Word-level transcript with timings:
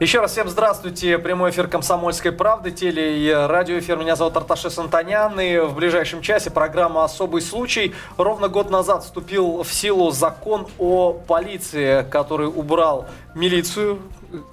Еще 0.00 0.20
раз 0.20 0.30
всем 0.30 0.48
здравствуйте. 0.48 1.18
Прямой 1.18 1.50
эфир 1.50 1.66
«Комсомольской 1.66 2.30
правды», 2.30 2.70
теле- 2.70 3.18
и 3.18 3.32
радиоэфир. 3.32 3.96
Меня 3.96 4.14
зовут 4.14 4.36
Арташес 4.36 4.78
Антонян. 4.78 5.40
И 5.40 5.58
в 5.58 5.74
ближайшем 5.74 6.22
часе 6.22 6.52
программа 6.52 7.02
«Особый 7.02 7.42
случай». 7.42 7.92
Ровно 8.16 8.46
год 8.46 8.70
назад 8.70 9.02
вступил 9.02 9.64
в 9.64 9.72
силу 9.72 10.12
закон 10.12 10.68
о 10.78 11.14
полиции, 11.14 12.06
который 12.12 12.46
убрал 12.46 13.06
милицию. 13.34 13.98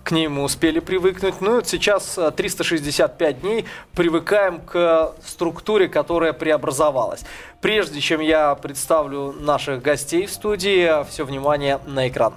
К 0.03 0.09
ней 0.09 0.27
мы 0.29 0.41
успели 0.41 0.79
привыкнуть. 0.79 1.35
Ну 1.41 1.52
и 1.52 1.55
вот 1.57 1.67
сейчас 1.67 2.17
365 2.35 3.41
дней 3.41 3.66
привыкаем 3.93 4.62
к 4.62 5.12
структуре, 5.23 5.88
которая 5.88 6.34
преобразовалась. 6.34 7.23
Прежде 7.62 8.02
чем 8.02 8.20
я 8.20 8.55
представлю 8.55 9.31
наших 9.31 9.84
гостей 9.84 10.25
в 10.25 10.31
студии, 10.31 11.07
все 11.07 11.23
внимание 11.23 11.80
на 11.85 12.07
экран. 12.07 12.34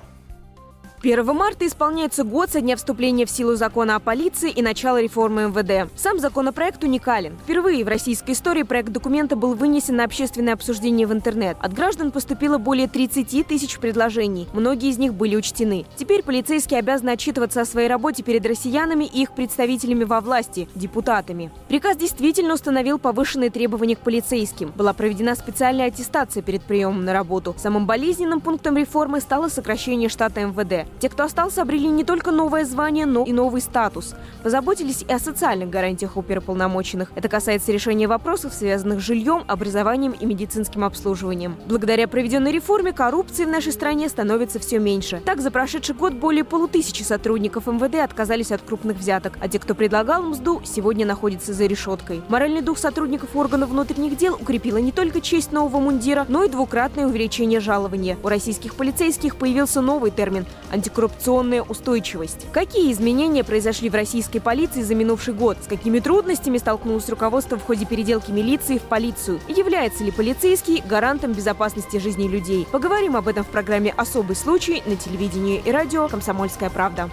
1 1.00 1.24
марта 1.32 1.64
исполняется 1.64 2.24
год 2.24 2.50
со 2.50 2.60
дня 2.60 2.76
вступления 2.76 3.24
в 3.24 3.30
силу 3.30 3.54
закона 3.54 3.94
о 3.94 4.00
полиции 4.00 4.50
и 4.50 4.62
начала 4.62 5.00
реформы 5.00 5.44
МВД. 5.44 5.88
Сам 5.96 6.18
законопроект 6.18 6.82
уникален. 6.82 7.38
Впервые 7.44 7.84
в 7.84 7.88
российской 7.88 8.32
истории 8.32 8.64
проект 8.64 8.88
документа 8.88 9.36
был 9.36 9.54
вынесен 9.54 9.94
на 9.94 10.04
общественное 10.04 10.54
обсуждение 10.54 11.06
в 11.06 11.12
интернет. 11.12 11.56
От 11.60 11.72
граждан 11.72 12.10
поступило 12.10 12.58
более 12.58 12.88
30 12.88 13.46
тысяч 13.46 13.78
предложений. 13.78 14.48
Многие 14.52 14.90
из 14.90 14.98
них 14.98 15.14
были 15.14 15.36
учтены. 15.36 15.86
Теперь 15.96 16.24
полицейские 16.24 16.80
обязаны 16.80 17.10
отчитываться 17.10 17.60
о 17.60 17.64
своей 17.64 17.88
работе 17.88 18.24
перед 18.24 18.44
россиянами 18.44 19.04
и 19.04 19.22
их 19.22 19.36
представителями 19.36 20.02
во 20.02 20.20
власти– 20.20 20.68
депутатами. 20.74 21.52
Приказ 21.68 21.96
действительно 21.96 22.54
установил 22.54 22.98
повышенные 22.98 23.50
требования 23.50 23.94
к 23.94 24.00
полицейским. 24.00 24.72
Была 24.74 24.92
проведена 24.92 25.36
специальная 25.36 25.86
аттестация 25.86 26.42
перед 26.42 26.62
приемом 26.62 27.04
на 27.04 27.12
работу. 27.12 27.54
Самым 27.56 27.86
болезненным 27.86 28.40
пунктом 28.40 28.76
реформы 28.76 29.20
стало 29.20 29.48
сокращение 29.48 30.08
штата 30.08 30.40
МВД. 30.40 30.87
Те, 31.00 31.08
кто 31.08 31.24
остался, 31.24 31.62
обрели 31.62 31.88
не 31.88 32.02
только 32.02 32.32
новое 32.32 32.64
звание, 32.64 33.06
но 33.06 33.24
и 33.24 33.32
новый 33.32 33.60
статус. 33.60 34.14
Позаботились 34.42 35.04
и 35.08 35.12
о 35.12 35.18
социальных 35.18 35.70
гарантиях 35.70 36.16
оперуполномоченных. 36.16 37.12
Это 37.14 37.28
касается 37.28 37.70
решения 37.70 38.08
вопросов, 38.08 38.52
связанных 38.52 39.00
с 39.00 39.04
жильем, 39.04 39.44
образованием 39.46 40.12
и 40.12 40.26
медицинским 40.26 40.84
обслуживанием. 40.84 41.56
Благодаря 41.66 42.08
проведенной 42.08 42.50
реформе 42.50 42.92
коррупции 42.92 43.44
в 43.44 43.48
нашей 43.48 43.72
стране 43.72 44.08
становится 44.08 44.58
все 44.58 44.78
меньше. 44.80 45.22
Так, 45.24 45.40
за 45.40 45.50
прошедший 45.50 45.94
год 45.94 46.14
более 46.14 46.44
полутысячи 46.44 47.02
сотрудников 47.02 47.66
МВД 47.66 47.96
отказались 47.96 48.50
от 48.50 48.62
крупных 48.62 48.96
взяток, 48.96 49.38
а 49.40 49.48
те, 49.48 49.60
кто 49.60 49.74
предлагал 49.74 50.22
мзду, 50.22 50.62
сегодня 50.64 51.06
находятся 51.06 51.52
за 51.52 51.66
решеткой. 51.66 52.22
Моральный 52.28 52.60
дух 52.60 52.78
сотрудников 52.78 53.36
органов 53.36 53.70
внутренних 53.70 54.16
дел 54.16 54.34
укрепила 54.34 54.78
не 54.78 54.90
только 54.90 55.20
честь 55.20 55.52
нового 55.52 55.80
мундира, 55.80 56.26
но 56.28 56.42
и 56.42 56.48
двукратное 56.48 57.06
увеличение 57.06 57.60
жалования. 57.60 58.16
У 58.24 58.28
российских 58.28 58.74
полицейских 58.74 59.36
появился 59.36 59.80
новый 59.80 60.10
термин– 60.10 60.44
антикоррупционная 60.78 61.62
устойчивость. 61.62 62.46
Какие 62.52 62.92
изменения 62.92 63.44
произошли 63.44 63.90
в 63.90 63.94
российской 63.94 64.38
полиции 64.38 64.82
за 64.82 64.94
минувший 64.94 65.34
год? 65.34 65.58
С 65.62 65.66
какими 65.66 65.98
трудностями 65.98 66.58
столкнулось 66.58 67.08
руководство 67.08 67.58
в 67.58 67.64
ходе 67.64 67.84
переделки 67.84 68.30
милиции 68.30 68.78
в 68.78 68.82
полицию? 68.82 69.40
Является 69.48 70.04
ли 70.04 70.10
полицейский 70.10 70.82
гарантом 70.88 71.32
безопасности 71.32 71.98
жизни 71.98 72.28
людей? 72.28 72.66
Поговорим 72.70 73.16
об 73.16 73.28
этом 73.28 73.44
в 73.44 73.48
программе 73.48 73.92
«Особый 73.96 74.36
случай» 74.36 74.82
на 74.86 74.96
телевидении 74.96 75.60
и 75.64 75.70
радио 75.70 76.08
«Комсомольская 76.08 76.70
правда». 76.70 77.10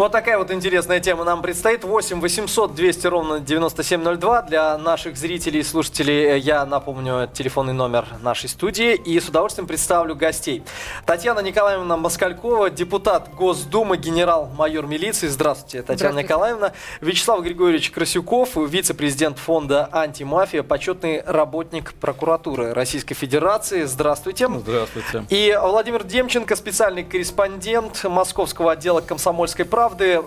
Вот 0.00 0.12
такая 0.12 0.38
вот 0.38 0.50
интересная 0.50 0.98
тема 0.98 1.24
нам 1.24 1.42
предстоит. 1.42 1.84
8 1.84 2.20
800 2.22 2.74
200 2.74 3.06
ровно 3.06 3.38
9702. 3.38 4.42
Для 4.44 4.78
наших 4.78 5.18
зрителей 5.18 5.60
и 5.60 5.62
слушателей 5.62 6.38
я 6.38 6.64
напомню 6.64 7.28
телефонный 7.30 7.74
номер 7.74 8.06
нашей 8.22 8.48
студии. 8.48 8.94
И 8.94 9.20
с 9.20 9.28
удовольствием 9.28 9.66
представлю 9.66 10.16
гостей. 10.16 10.62
Татьяна 11.04 11.40
Николаевна 11.40 11.98
Москалькова, 11.98 12.70
депутат 12.70 13.34
Госдумы, 13.34 13.98
генерал-майор 13.98 14.86
милиции. 14.86 15.26
Здравствуйте, 15.26 15.82
Татьяна 15.82 15.96
Здравствуйте. 15.96 16.24
Николаевна. 16.24 16.72
Вячеслав 17.02 17.42
Григорьевич 17.42 17.90
Красюков, 17.90 18.56
вице-президент 18.56 19.38
фонда 19.38 19.90
«Антимафия», 19.92 20.62
почетный 20.62 21.22
работник 21.26 21.92
прокуратуры 21.92 22.72
Российской 22.72 23.14
Федерации. 23.14 23.82
Здравствуйте. 23.82 24.48
Здравствуйте. 24.48 25.26
И 25.28 25.54
Владимир 25.60 26.04
Демченко, 26.04 26.56
специальный 26.56 27.04
корреспондент 27.04 28.02
Московского 28.04 28.72
отдела 28.72 29.02
«Комсомольской 29.02 29.66
правды» 29.66 29.89
правды, 29.90 30.20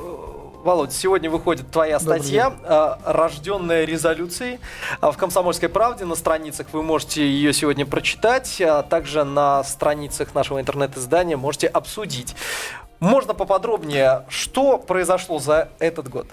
Володь, 0.64 0.94
сегодня 0.94 1.30
выходит 1.30 1.72
твоя 1.72 2.00
статья, 2.00 2.54
э, 2.64 2.96
рожденная 3.06 3.86
резолюцией 3.86 4.60
э, 5.02 5.12
в 5.12 5.18
«Комсомольской 5.18 5.70
правде». 5.70 6.06
На 6.06 6.16
страницах 6.16 6.68
вы 6.74 6.84
можете 6.84 7.26
ее 7.26 7.54
сегодня 7.54 7.86
прочитать, 7.86 8.62
а 8.62 8.84
также 8.84 9.24
на 9.24 9.64
страницах 9.64 10.36
нашего 10.36 10.60
интернет-издания 10.60 11.38
можете 11.38 11.68
обсудить. 11.68 12.36
Можно 13.04 13.34
поподробнее, 13.34 14.24
что 14.30 14.78
произошло 14.78 15.38
за 15.38 15.68
этот 15.80 16.08
год? 16.08 16.26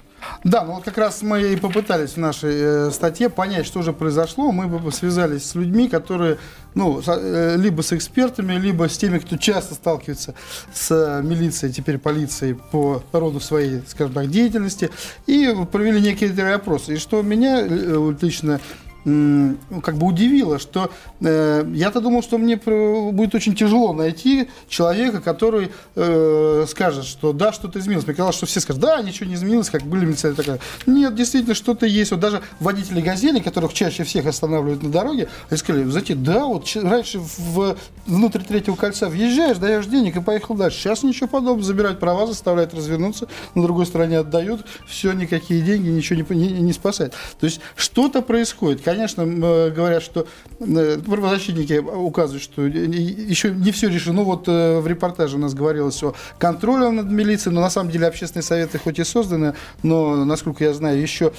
Да, 0.45 0.63
ну 0.63 0.75
вот 0.75 0.85
как 0.85 0.99
раз 0.99 1.21
мы 1.21 1.43
и 1.43 1.57
попытались 1.57 2.13
в 2.13 2.17
нашей 2.19 2.53
э, 2.53 2.91
статье 2.93 3.29
понять, 3.29 3.67
что 3.67 3.83
же 3.83 3.93
произошло. 3.93 4.53
Мы 4.53 4.93
связались 4.93 5.51
с 5.51 5.57
людьми, 5.57 5.89
которые, 5.89 6.39
ну, 6.77 7.03
со, 7.03 7.15
э, 7.15 7.57
либо 7.57 7.83
с 7.83 7.93
экспертами, 7.93 8.53
либо 8.53 8.89
с 8.89 8.97
теми, 8.97 9.19
кто 9.19 9.37
часто 9.37 9.75
сталкивается 9.75 10.35
с 10.73 10.93
э, 10.93 11.23
милицией, 11.25 11.73
теперь 11.73 11.99
полицией 11.99 12.55
по 12.55 13.03
роду 13.11 13.41
своей, 13.41 13.83
скажем 13.89 14.15
так, 14.15 14.31
деятельности, 14.31 14.91
и 15.27 15.53
провели 15.73 16.01
некие 16.01 16.55
опросы. 16.55 16.95
И 16.95 16.99
что 16.99 17.21
меня 17.23 17.67
э, 17.67 18.15
лично 18.21 18.61
как 19.05 19.97
бы 19.97 20.07
удивило, 20.07 20.59
что 20.59 20.91
э, 21.21 21.65
я-то 21.75 22.01
думал, 22.01 22.23
что 22.23 22.39
мне 22.39 22.57
будет 22.57 23.35
очень 23.35 23.55
тяжело 23.55 23.93
найти 23.93 24.49
человека, 24.69 25.21
который 25.21 25.71
э, 25.95 26.67
скажет, 26.69 27.05
что 27.05 27.33
да, 27.33 27.53
что-то 27.53 27.79
изменилось. 27.79 28.07
Мне 28.07 28.15
казалось, 28.15 28.37
что 28.37 28.47
все 28.47 28.61
скажут, 28.61 28.83
да, 28.83 29.01
ничего 29.01 29.29
не 29.29 29.37
изменилось, 29.37 29.71
как 29.71 29.83
были 29.83 30.05
милиция 30.05 30.35
такая. 30.35 30.61
Нет, 30.87 31.15
действительно, 31.15 31.55
что-то 31.55 31.87
есть. 31.87 32.11
Вот 32.11 32.21
даже 32.21 32.43
водители 32.59 33.01
«Газели», 33.01 33.41
которых 33.41 33.73
чаще 33.73 34.05
всех 34.05 34.27
останавливают 34.27 34.83
на 34.83 34.91
дороге, 34.91 35.29
они 35.49 35.59
сказали, 35.59 35.85
знаете, 35.85 36.15
да, 36.15 36.45
вот 36.45 36.67
раньше 36.75 37.21
в, 37.21 37.77
внутрь 38.07 38.41
третьего 38.41 38.77
кольца 38.77 39.09
въезжаешь, 39.09 39.59
даешь 39.59 39.87
денег 39.87 40.17
и 40.17 40.21
поехал 40.21 40.55
дальше. 40.55 40.79
Сейчас 40.79 41.03
ничего 41.03 41.29
подобного. 41.29 41.63
Забирают 41.63 42.01
права, 42.01 42.27
заставляют 42.27 42.75
развернуться, 42.75 43.29
на 43.55 43.63
другой 43.63 43.87
стороне 43.87 44.19
отдают, 44.19 44.67
все, 44.87 45.13
никакие 45.13 45.61
деньги, 45.63 45.89
ничего 45.89 46.21
не, 46.21 46.49
не, 46.49 46.61
не 46.61 46.73
спасает. 46.73 47.15
То 47.39 47.47
есть 47.47 47.61
что-то 47.77 48.23
происходит 48.23 48.83
конечно, 48.91 49.25
говорят, 49.71 50.03
что 50.03 50.27
э, 50.59 50.99
правозащитники 50.99 51.79
указывают, 51.79 52.43
что 52.43 52.63
еще 52.63 53.51
не 53.51 53.71
все 53.71 53.89
решено. 53.89 54.23
Вот 54.23 54.49
э, 54.49 54.81
в 54.81 54.87
репортаже 54.87 55.37
у 55.37 55.39
нас 55.39 55.55
говорилось 55.55 56.03
о 56.03 56.15
контроле 56.39 56.91
над 56.91 57.11
милицией, 57.11 57.55
но 57.55 57.61
на 57.61 57.71
самом 57.71 57.91
деле 57.91 58.07
общественные 58.07 58.43
советы 58.43 58.79
хоть 58.79 58.99
и 58.99 59.05
созданы, 59.05 59.55
но, 59.83 60.25
насколько 60.25 60.65
я 60.65 60.75
знаю, 60.75 61.01
еще 61.01 61.33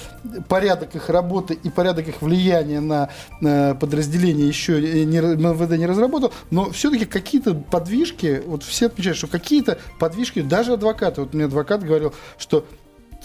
порядок 0.48 0.94
их 0.94 1.10
работы 1.10 1.58
и 1.62 1.70
порядок 1.70 2.08
их 2.08 2.22
влияния 2.22 2.80
на 2.80 3.74
подразделения 3.74 4.46
еще 4.46 4.80
не, 4.80 5.18
МВД 5.18 5.78
не 5.78 5.86
разработал, 5.86 6.32
но 6.50 6.70
все-таки 6.70 7.04
какие-то 7.04 7.54
подвижки, 7.54 8.42
вот 8.46 8.62
все 8.62 8.86
отмечают, 8.86 9.18
что 9.18 9.26
какие-то 9.26 9.78
подвижки, 9.98 10.40
даже 10.40 10.72
адвокаты, 10.72 11.20
вот 11.22 11.34
мне 11.34 11.44
адвокат 11.44 11.84
говорил, 11.84 12.14
что 12.38 12.64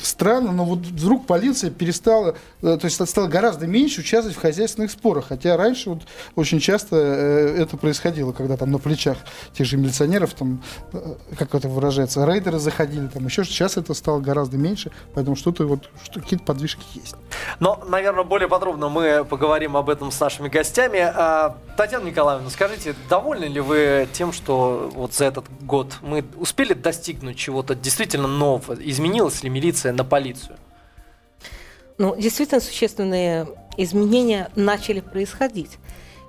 странно, 0.01 0.51
но 0.51 0.65
вот 0.65 0.79
вдруг 0.79 1.25
полиция 1.25 1.71
перестала, 1.71 2.35
э, 2.61 2.77
то 2.77 2.85
есть 2.85 3.07
стала 3.07 3.27
гораздо 3.27 3.67
меньше 3.67 4.01
участвовать 4.01 4.37
в 4.37 4.41
хозяйственных 4.41 4.91
спорах, 4.91 5.25
хотя 5.29 5.57
раньше 5.57 5.89
вот 5.89 6.03
очень 6.35 6.59
часто 6.59 6.95
э, 6.95 7.61
это 7.61 7.77
происходило, 7.77 8.31
когда 8.31 8.57
там 8.57 8.71
на 8.71 8.79
плечах 8.79 9.17
тех 9.53 9.65
же 9.65 9.77
милиционеров, 9.77 10.33
там, 10.33 10.63
э, 10.93 11.15
как 11.37 11.55
это 11.55 11.67
выражается, 11.67 12.25
рейдеры 12.25 12.59
заходили, 12.59 13.07
там 13.07 13.25
еще 13.25 13.43
сейчас 13.43 13.77
это 13.77 13.93
стало 13.93 14.19
гораздо 14.19 14.57
меньше, 14.57 14.91
поэтому 15.13 15.35
что-то 15.35 15.65
вот, 15.65 15.89
что, 16.03 16.19
какие-то 16.19 16.45
подвижки 16.45 16.83
есть. 16.93 17.15
Но, 17.59 17.83
наверное, 17.87 18.23
более 18.23 18.47
подробно 18.47 18.89
мы 18.89 19.25
поговорим 19.25 19.77
об 19.77 19.89
этом 19.89 20.11
с 20.11 20.19
нашими 20.19 20.49
гостями. 20.49 20.99
А, 20.99 21.57
Татьяна 21.75 22.05
Николаевна, 22.05 22.49
скажите, 22.49 22.95
довольны 23.09 23.45
ли 23.45 23.59
вы 23.59 24.07
тем, 24.13 24.31
что 24.31 24.91
вот 24.93 25.13
за 25.13 25.25
этот 25.25 25.45
год 25.61 25.97
мы 26.01 26.23
успели 26.37 26.73
достигнуть 26.73 27.37
чего-то 27.37 27.75
действительно 27.75 28.27
нового? 28.27 28.73
Изменилась 28.79 29.43
ли 29.43 29.49
милиция 29.49 29.86
реакция 29.87 29.93
на 29.93 30.03
полицию? 30.03 30.57
Ну, 31.97 32.15
действительно, 32.15 32.61
существенные 32.61 33.47
изменения 33.77 34.49
начали 34.55 35.01
происходить. 35.01 35.79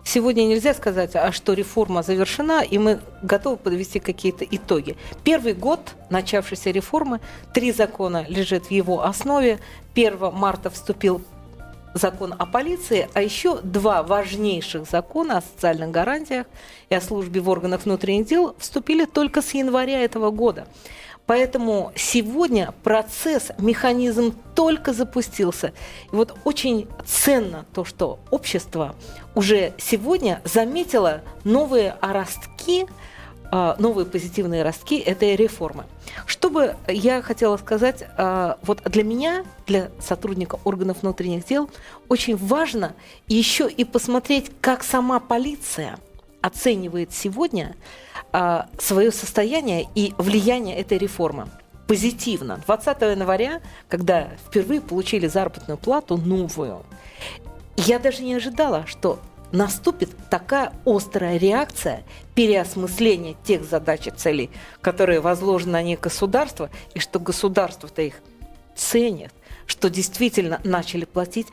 Сегодня 0.04 0.44
нельзя 0.44 0.72
сказать, 0.72 1.14
а 1.16 1.32
что 1.32 1.52
реформа 1.52 2.02
завершена, 2.02 2.62
и 2.62 2.78
мы 2.78 3.00
готовы 3.22 3.56
подвести 3.56 4.00
какие-то 4.00 4.44
итоги. 4.44 4.96
Первый 5.24 5.52
год 5.52 5.80
начавшейся 6.10 6.70
реформы, 6.70 7.20
три 7.52 7.72
закона 7.72 8.24
лежат 8.28 8.66
в 8.66 8.70
его 8.70 9.04
основе. 9.04 9.58
1 9.94 10.32
марта 10.32 10.70
вступил 10.70 11.20
закон 11.94 12.34
о 12.38 12.46
полиции, 12.46 13.08
а 13.12 13.20
еще 13.20 13.60
два 13.62 14.02
важнейших 14.02 14.86
закона 14.90 15.38
о 15.38 15.42
социальных 15.42 15.90
гарантиях 15.90 16.46
и 16.90 16.94
о 16.94 17.00
службе 17.00 17.40
в 17.40 17.48
органах 17.48 17.84
внутренних 17.84 18.26
дел 18.26 18.54
вступили 18.58 19.04
только 19.04 19.42
с 19.42 19.54
января 19.54 20.00
этого 20.00 20.30
года. 20.30 20.66
Поэтому 21.28 21.92
сегодня 21.94 22.72
процесс, 22.82 23.50
механизм 23.58 24.34
только 24.54 24.94
запустился. 24.94 25.74
И 26.10 26.16
вот 26.16 26.34
очень 26.44 26.88
ценно 27.04 27.66
то, 27.74 27.84
что 27.84 28.18
общество 28.30 28.94
уже 29.34 29.74
сегодня 29.76 30.40
заметило 30.44 31.20
новые 31.44 31.96
ростки, 32.00 32.86
а, 33.52 33.76
новые 33.78 34.06
позитивные 34.06 34.62
ростки 34.62 34.98
этой 34.98 35.36
реформы. 35.36 35.84
Что 36.24 36.48
бы 36.48 36.76
я 36.88 37.20
хотела 37.20 37.58
сказать, 37.58 38.04
а, 38.16 38.56
вот 38.62 38.82
для 38.84 39.04
меня, 39.04 39.44
для 39.66 39.90
сотрудника 40.00 40.58
органов 40.64 41.02
внутренних 41.02 41.44
дел, 41.44 41.68
очень 42.08 42.38
важно 42.38 42.94
еще 43.26 43.68
и 43.68 43.84
посмотреть, 43.84 44.50
как 44.62 44.82
сама 44.82 45.20
полиция 45.20 45.98
оценивает 46.40 47.12
сегодня 47.12 47.76
а, 48.32 48.68
свое 48.78 49.10
состояние 49.10 49.86
и 49.94 50.14
влияние 50.18 50.76
этой 50.76 50.98
реформы 50.98 51.48
позитивно. 51.86 52.60
20 52.66 53.00
января, 53.00 53.60
когда 53.88 54.28
впервые 54.46 54.80
получили 54.80 55.26
заработную 55.26 55.78
плату 55.78 56.16
новую, 56.16 56.84
я 57.76 57.98
даже 57.98 58.22
не 58.22 58.34
ожидала, 58.34 58.86
что 58.86 59.20
наступит 59.52 60.10
такая 60.28 60.72
острая 60.84 61.38
реакция 61.38 62.04
переосмысления 62.34 63.34
тех 63.44 63.64
задач 63.64 64.06
и 64.06 64.10
целей, 64.10 64.50
которые 64.82 65.20
возложены 65.20 65.72
на 65.72 65.82
них 65.82 66.00
государство, 66.00 66.70
и 66.94 66.98
что 66.98 67.18
государство-то 67.18 68.02
их 68.02 68.16
ценит, 68.76 69.32
что 69.66 69.88
действительно 69.88 70.60
начали 70.64 71.04
платить 71.04 71.46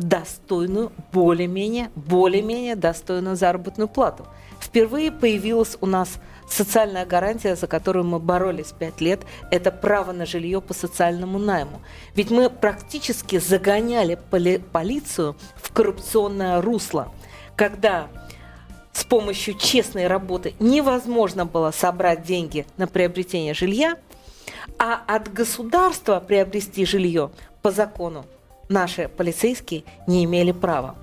достойную, 0.00 0.92
более-менее, 1.12 1.90
более-менее 1.94 2.74
достойную 2.74 3.36
заработную 3.36 3.88
плату. 3.88 4.26
Впервые 4.60 5.12
появилась 5.12 5.76
у 5.80 5.86
нас 5.86 6.18
социальная 6.48 7.06
гарантия, 7.06 7.54
за 7.54 7.66
которую 7.66 8.04
мы 8.04 8.18
боролись 8.18 8.72
пять 8.72 9.00
лет, 9.00 9.20
это 9.50 9.70
право 9.70 10.12
на 10.12 10.26
жилье 10.26 10.60
по 10.60 10.74
социальному 10.74 11.38
найму. 11.38 11.80
Ведь 12.14 12.30
мы 12.30 12.50
практически 12.50 13.38
загоняли 13.38 14.18
поли 14.30 14.58
полицию 14.58 15.36
в 15.56 15.72
коррупционное 15.72 16.60
русло, 16.60 17.12
когда 17.56 18.08
с 18.92 19.04
помощью 19.04 19.54
честной 19.54 20.08
работы 20.08 20.54
невозможно 20.58 21.46
было 21.46 21.70
собрать 21.70 22.22
деньги 22.22 22.66
на 22.76 22.86
приобретение 22.86 23.54
жилья, 23.54 23.96
а 24.78 25.00
от 25.06 25.32
государства 25.32 26.20
приобрести 26.20 26.84
жилье 26.84 27.30
по 27.62 27.70
закону 27.70 28.24
наши 28.70 29.08
полицейские 29.08 29.84
не 30.06 30.24
имели 30.24 30.52
права. 30.52 30.94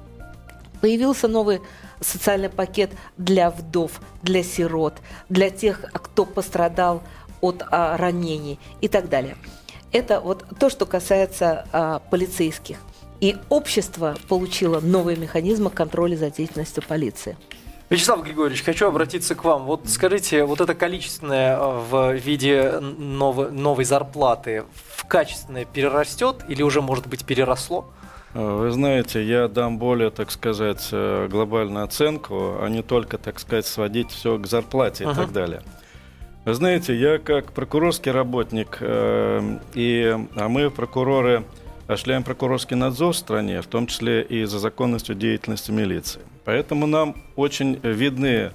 Появился 0.81 1.27
новый 1.27 1.61
социальный 2.01 2.49
пакет 2.49 2.91
для 3.17 3.49
вдов, 3.49 4.01
для 4.23 4.43
сирот, 4.43 4.95
для 5.29 5.49
тех, 5.49 5.81
кто 5.93 6.25
пострадал 6.25 7.03
от 7.41 7.63
а, 7.69 7.97
ранений 7.97 8.59
и 8.81 8.87
так 8.87 9.09
далее. 9.09 9.37
Это 9.91 10.19
вот 10.21 10.45
то, 10.59 10.69
что 10.69 10.85
касается 10.85 11.67
а, 11.71 11.99
полицейских. 11.99 12.77
И 13.19 13.35
общество 13.49 14.15
получило 14.27 14.79
новые 14.79 15.17
механизмы 15.17 15.69
контроля 15.71 16.15
за 16.15 16.29
деятельностью 16.29 16.83
полиции. 16.87 17.35
Вячеслав 17.89 18.21
Григорьевич, 18.23 18.63
хочу 18.63 18.87
обратиться 18.87 19.33
к 19.33 19.45
вам. 19.45 19.63
Вот 19.63 19.87
скажите, 19.87 20.43
вот 20.43 20.59
это 20.59 20.75
количественное 20.75 21.57
э, 21.57 21.79
в 21.89 22.13
виде 22.15 22.79
новой, 22.81 23.51
новой 23.51 23.85
зарплаты 23.85 24.65
в 24.95 25.05
качественное 25.07 25.63
перерастет 25.63 26.43
или 26.49 26.63
уже, 26.63 26.81
может 26.81 27.07
быть, 27.07 27.23
переросло? 27.23 27.89
Э, 28.33 28.57
вы 28.57 28.71
знаете, 28.71 29.23
я 29.23 29.47
дам 29.47 29.77
более, 29.77 30.09
так 30.09 30.31
сказать, 30.31 30.89
э, 30.91 31.27
глобальную 31.29 31.85
оценку, 31.85 32.57
а 32.61 32.67
не 32.67 32.83
только, 32.83 33.17
так 33.17 33.39
сказать, 33.39 33.65
сводить 33.65 34.11
все 34.11 34.37
к 34.37 34.47
зарплате 34.47 35.05
uh-huh. 35.05 35.13
и 35.13 35.15
так 35.15 35.31
далее. 35.31 35.61
Вы 36.43 36.53
знаете, 36.53 36.93
я 36.93 37.19
как 37.19 37.53
прокурорский 37.53 38.11
работник, 38.11 38.77
э, 38.81 39.59
и, 39.73 40.17
а 40.35 40.49
мы, 40.49 40.69
прокуроры, 40.71 41.43
осуществляем 41.87 42.23
прокурорский 42.23 42.75
надзор 42.75 43.13
в 43.13 43.17
стране, 43.17 43.61
в 43.61 43.67
том 43.67 43.87
числе 43.87 44.21
и 44.21 44.43
за 44.45 44.59
законностью 44.59 45.15
деятельности 45.15 45.71
милиции. 45.71 46.21
Поэтому 46.45 46.85
нам 46.85 47.15
очень 47.35 47.79
видны 47.81 48.51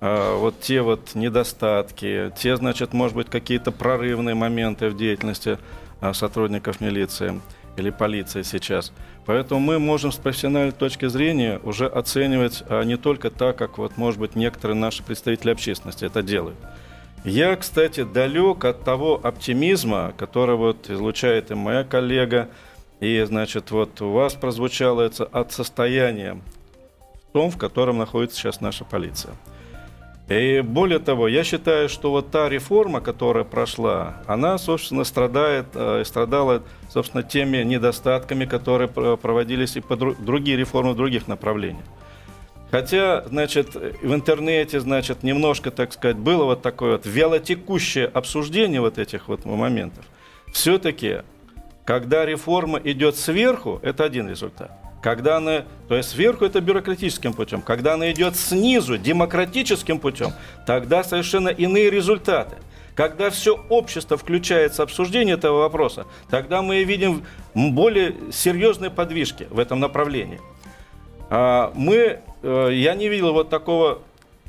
э, 0.00 0.36
вот 0.36 0.60
те 0.60 0.80
вот 0.80 1.14
недостатки, 1.14 2.32
те, 2.36 2.56
значит, 2.56 2.92
может 2.92 3.16
быть, 3.16 3.28
какие-то 3.28 3.70
прорывные 3.70 4.34
моменты 4.34 4.88
в 4.88 4.96
деятельности 4.96 5.58
э, 6.00 6.12
сотрудников 6.14 6.80
милиции 6.80 7.40
или 7.76 7.90
полиции 7.90 8.42
сейчас. 8.42 8.92
Поэтому 9.26 9.60
мы 9.60 9.78
можем 9.78 10.10
с 10.10 10.16
профессиональной 10.16 10.72
точки 10.72 11.06
зрения 11.06 11.60
уже 11.62 11.86
оценивать 11.86 12.64
а 12.68 12.82
не 12.82 12.96
только 12.96 13.30
так, 13.30 13.56
как 13.56 13.78
вот, 13.78 13.96
может 13.96 14.18
быть, 14.18 14.34
некоторые 14.34 14.76
наши 14.76 15.02
представители 15.02 15.50
общественности 15.50 16.04
это 16.04 16.22
делают. 16.22 16.58
Я, 17.24 17.54
кстати, 17.56 18.02
далек 18.02 18.64
от 18.64 18.82
того 18.82 19.20
оптимизма, 19.22 20.14
который 20.16 20.56
вот 20.56 20.88
излучает 20.88 21.50
и 21.50 21.54
моя 21.54 21.84
коллега, 21.84 22.48
и, 23.00 23.22
значит, 23.22 23.70
вот 23.70 24.00
у 24.00 24.12
вас 24.12 24.34
прозвучало 24.34 25.02
это 25.02 25.24
от 25.24 25.52
состояния 25.52 26.40
в 27.28 27.32
том, 27.32 27.50
в 27.50 27.56
котором 27.56 27.98
находится 27.98 28.38
сейчас 28.38 28.60
наша 28.60 28.84
полиция. 28.84 29.34
И 30.28 30.60
более 30.60 31.00
того, 31.00 31.26
я 31.26 31.42
считаю, 31.42 31.88
что 31.88 32.10
вот 32.10 32.30
та 32.30 32.48
реформа, 32.48 33.00
которая 33.00 33.42
прошла, 33.42 34.22
она, 34.26 34.58
собственно, 34.58 35.02
страдает, 35.02 35.66
э, 35.74 36.04
страдала, 36.04 36.62
собственно, 36.88 37.24
теми 37.24 37.64
недостатками, 37.64 38.44
которые 38.44 38.88
проводились 38.88 39.76
и 39.76 39.80
по 39.80 39.96
другие 39.96 40.56
реформы 40.56 40.92
в 40.92 40.96
других 40.96 41.26
направлениях. 41.26 41.84
Хотя, 42.70 43.24
значит, 43.26 43.74
в 43.74 44.14
интернете, 44.14 44.78
значит, 44.78 45.24
немножко, 45.24 45.72
так 45.72 45.92
сказать, 45.92 46.16
было 46.16 46.44
вот 46.44 46.62
такое 46.62 46.92
вот 46.92 47.06
вялотекущее 47.06 48.06
обсуждение 48.06 48.80
вот 48.80 48.98
этих 48.98 49.26
вот 49.26 49.44
моментов. 49.44 50.04
Все-таки, 50.52 51.22
когда 51.90 52.24
реформа 52.24 52.78
идет 52.84 53.16
сверху, 53.16 53.80
это 53.82 54.04
один 54.04 54.30
результат. 54.30 54.70
Когда 55.02 55.38
она, 55.38 55.64
то 55.88 55.96
есть 55.96 56.10
сверху 56.10 56.44
это 56.44 56.60
бюрократическим 56.60 57.32
путем, 57.32 57.62
когда 57.62 57.94
она 57.94 58.12
идет 58.12 58.36
снизу 58.36 58.96
демократическим 58.96 59.98
путем, 59.98 60.32
тогда 60.68 61.02
совершенно 61.02 61.48
иные 61.48 61.90
результаты. 61.90 62.58
Когда 62.94 63.28
все 63.30 63.60
общество 63.68 64.16
включается 64.16 64.82
в 64.82 64.84
обсуждение 64.84 65.34
этого 65.34 65.62
вопроса, 65.62 66.06
тогда 66.28 66.62
мы 66.62 66.84
видим 66.84 67.24
более 67.54 68.14
серьезные 68.30 68.92
подвижки 68.92 69.48
в 69.50 69.58
этом 69.58 69.80
направлении. 69.80 70.40
А, 71.28 71.72
мы, 71.74 72.20
э, 72.42 72.70
я 72.72 72.94
не 72.94 73.08
видел 73.08 73.32
вот 73.32 73.50
такого 73.50 73.98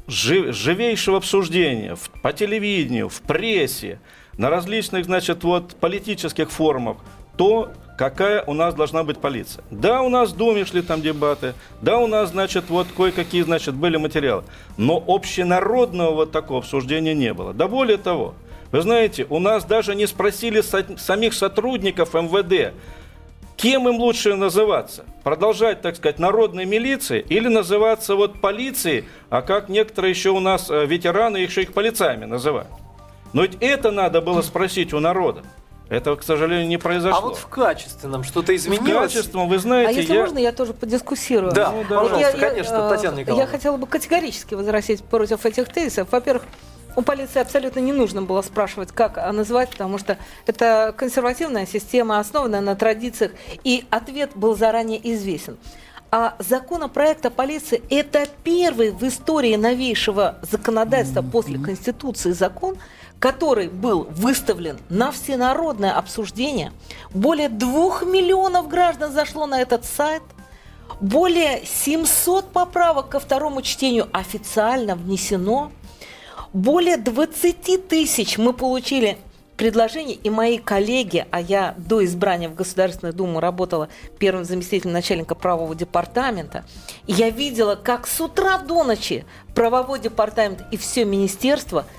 живейшего 0.08 1.18
обсуждения 1.18 1.98
по 2.22 2.34
телевидению, 2.34 3.10
в 3.10 3.20
прессе, 3.22 4.00
на 4.38 4.50
различных, 4.50 5.06
значит, 5.06 5.44
вот 5.44 5.76
политических 5.76 6.52
форумах, 6.52 6.98
то, 7.38 7.72
какая 7.98 8.44
у 8.44 8.54
нас 8.54 8.74
должна 8.74 9.04
быть 9.04 9.20
полиция. 9.20 9.64
Да, 9.70 10.02
у 10.02 10.10
нас 10.10 10.32
в 10.32 10.38
Думе 10.38 10.66
шли 10.66 10.82
там 10.82 11.02
дебаты, 11.02 11.54
да, 11.82 11.98
у 12.00 12.08
нас, 12.08 12.32
значит, 12.32 12.66
вот 12.70 12.88
кое-какие, 12.96 13.44
значит, 13.44 13.76
были 13.76 13.98
материалы, 13.98 14.44
но 14.78 15.04
общенародного 15.08 16.12
вот 16.12 16.32
такого 16.32 16.60
обсуждения 16.60 17.14
не 17.14 17.34
было. 17.34 17.54
Да 17.54 17.68
более 17.68 17.98
того, 17.98 18.34
вы 18.72 18.82
знаете, 18.82 19.28
у 19.30 19.40
нас 19.40 19.66
даже 19.66 19.96
не 19.96 20.08
спросили 20.08 20.62
самих 20.62 21.34
сотрудников 21.34 22.14
МВД, 22.14 22.74
кем 23.58 23.88
им 23.88 23.98
лучше 23.98 24.36
называться? 24.36 25.06
Продолжать, 25.24 25.82
так 25.82 25.96
сказать, 25.96 26.18
народной 26.18 26.66
милицией 26.66 27.24
или 27.30 27.48
называться 27.48 28.16
вот 28.16 28.42
полицией, 28.42 29.06
а 29.30 29.42
как 29.42 29.70
некоторые 29.70 30.12
еще 30.12 30.32
у 30.32 30.40
нас 30.40 30.72
э, 30.72 30.86
ветераны 30.88 31.38
еще 31.38 31.62
их 31.62 31.74
полицаями 31.74 32.26
называют? 32.26 32.70
Но 33.34 33.44
ведь 33.44 33.58
это 33.60 33.92
надо 33.92 34.22
было 34.22 34.42
спросить 34.42 34.94
у 34.94 35.00
народа. 35.00 35.44
Этого, 35.92 36.16
к 36.16 36.24
сожалению, 36.24 36.70
не 36.70 36.78
произошло. 36.78 37.18
А 37.18 37.22
вот 37.22 37.36
в 37.38 37.48
качественном 37.48 38.24
что-то 38.24 38.56
изменилось? 38.56 39.12
В 39.12 39.14
качественном, 39.14 39.50
вы 39.50 39.60
знаете, 39.60 39.90
А 39.90 39.92
если 39.92 40.14
я... 40.14 40.22
можно, 40.22 40.38
я 40.38 40.54
тоже 40.54 40.74
подискуссирую? 40.74 41.52
Да, 41.52 41.72
ну, 41.72 41.84
пожалуйста, 41.84 42.18
я, 42.18 42.32
конечно, 42.32 42.76
я, 42.76 42.90
Татьяна 42.90 43.16
Николаевна. 43.18 43.44
Я 43.44 43.46
хотела 43.46 43.76
бы 43.76 43.88
категорически 43.88 44.54
возразить 44.54 45.04
против 45.04 45.46
этих 45.46 45.68
тезисов. 45.68 46.08
Во-первых, 46.10 46.44
у 46.96 47.02
полиции 47.02 47.42
абсолютно 47.42 47.82
не 47.82 47.92
нужно 47.92 48.22
было 48.22 48.42
спрашивать, 48.42 48.94
как 48.94 49.18
называть, 49.34 49.72
потому 49.72 49.98
что 49.98 50.18
это 50.48 50.96
консервативная 50.96 51.66
система, 51.66 52.20
основанная 52.20 52.62
на 52.62 52.78
традициях, 52.78 53.34
и 53.66 53.84
ответ 53.90 54.32
был 54.34 54.56
заранее 54.56 55.14
известен. 55.14 55.58
А 56.10 56.36
законопроект 56.40 57.26
о 57.26 57.32
полиции– 57.32 57.82
это 57.90 58.28
первый 58.46 58.92
в 58.92 59.04
истории 59.04 59.58
новейшего 59.58 60.38
законодательства 60.50 61.22
после 61.22 61.60
Конституции 61.60 62.32
закон– 62.32 62.78
который 63.22 63.68
был 63.68 64.08
выставлен 64.10 64.80
на 64.90 65.12
всенародное 65.12 65.94
обсуждение. 65.94 66.74
Более 67.12 67.50
двух 67.50 68.02
миллионов 68.04 68.68
граждан 68.68 69.14
зашло 69.14 69.46
на 69.46 69.62
этот 69.62 69.86
сайт. 69.86 70.24
Более 71.00 71.64
700 71.64 72.52
поправок 72.52 73.10
ко 73.10 73.20
второму 73.20 73.62
чтению 73.62 74.10
официально 74.12 74.96
внесено. 74.96 75.72
Более 76.52 76.98
20 76.98 77.88
тысяч 77.88 78.40
мы 78.40 78.54
получили 78.54 79.20
предложений, 79.56 80.20
и 80.24 80.32
мои 80.32 80.58
коллеги, 80.58 81.28
а 81.30 81.40
я 81.40 81.76
до 81.78 82.04
избрания 82.04 82.50
в 82.50 82.56
Государственную 82.56 83.14
Думу 83.14 83.40
работала 83.40 83.90
первым 84.18 84.46
заместителем 84.46 84.94
начальника 84.94 85.36
правового 85.36 85.76
департамента, 85.76 86.66
я 87.06 87.30
видела, 87.30 87.76
как 87.76 88.08
с 88.08 88.20
утра 88.20 88.58
до 88.58 88.84
ночи 88.84 89.26
правовой 89.54 90.00
департамент 90.00 90.64
и 90.72 90.78
все 90.78 91.06
министерство– 91.06 91.86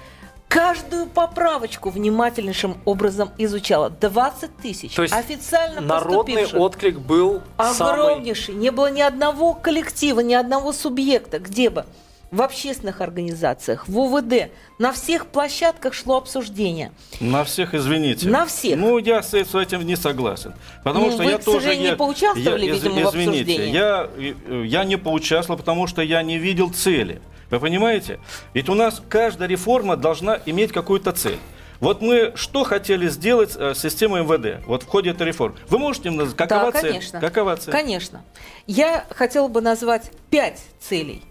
каждую 0.53 1.07
поправочку 1.07 1.91
внимательнейшим 1.91 2.77
образом 2.85 3.31
изучала. 3.39 3.89
20 3.89 4.57
тысяч 4.59 4.95
То 4.95 5.03
есть 5.03 5.15
официально 5.15 5.81
Народный 5.81 6.35
поступивших. 6.35 6.61
отклик 6.61 6.99
был 6.99 7.41
самый... 7.59 7.93
Огромнейший. 7.93 8.55
Не 8.55 8.71
было 8.71 8.91
ни 8.91 9.01
одного 9.01 9.55
коллектива, 9.55 10.21
ни 10.21 10.35
одного 10.35 10.73
субъекта, 10.73 11.39
где 11.39 11.71
бы 11.71 11.87
в 12.31 12.41
общественных 12.41 13.03
организациях, 13.03 13.87
в 13.89 13.99
УВД, 13.99 14.51
на 14.79 14.93
всех 14.93 15.27
площадках 15.27 15.93
шло 15.93 16.17
обсуждение. 16.17 16.91
На 17.21 17.45
всех, 17.45 17.75
извините. 17.75 18.27
На 18.29 18.47
всех. 18.47 18.79
Ну, 18.79 18.97
я 18.97 19.23
с, 19.23 19.35
этим 19.35 19.83
не 19.87 19.97
согласен. 19.97 20.55
Потому 20.83 21.07
Ну, 21.07 21.13
что 21.13 21.23
вы, 21.25 21.31
я 21.31 21.39
к 21.39 21.45
тоже... 21.45 21.59
сожалению, 21.59 21.85
я, 21.85 21.91
не 21.91 21.97
поучаствовали, 21.97 22.67
я, 22.67 22.73
видимо, 22.73 22.95
в 22.95 23.15
извините, 23.15 23.43
обсуждении. 23.43 23.75
Я, 23.75 24.09
э, 24.17 24.65
я 24.67 24.85
не 24.85 24.97
поучаствовал, 24.97 25.59
потому 25.59 25.87
что 25.87 26.01
я 26.01 26.23
не 26.23 26.39
видел 26.39 26.71
цели. 26.73 27.21
Вы 27.53 27.61
понимаете? 27.61 28.19
Ведь 28.55 28.71
у 28.71 28.75
нас 28.75 29.03
каждая 29.11 29.47
реформа 29.47 29.97
должна 29.97 30.41
иметь 30.47 30.73
какую-то 30.73 31.13
цель. 31.13 31.39
Вот 31.81 32.01
мы 32.01 32.33
что 32.35 32.65
хотели 32.65 33.09
сделать 33.09 33.55
э, 33.57 33.75
с 33.75 33.79
системой 33.79 34.23
МВД 34.23 34.65
вот 34.67 34.85
в 34.85 34.87
ходе 34.87 35.11
этой 35.11 35.27
реформы? 35.27 35.59
Вы 35.69 35.79
можете 35.79 36.09
мне 36.09 36.21
назвать, 36.21 36.37
какова 36.39 36.73
да, 36.73 36.81
цель? 36.81 36.91
конечно. 36.93 37.21
Какова 37.21 37.57
цель? 37.57 37.73
Конечно. 37.73 38.25
Я 38.67 39.05
хотела 39.11 39.49
бы 39.49 39.61
назвать 39.61 40.11
пять 40.31 40.63
целей. 40.81 41.23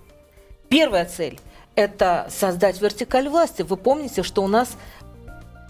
Первая 0.70 1.06
цель– 1.06 1.40
это 1.75 2.28
создать 2.30 2.80
вертикаль 2.80 3.28
власти. 3.28 3.63
Вы 3.63 3.75
помните, 3.75 4.22
что 4.22 4.44
у 4.44 4.48
нас 4.48 4.78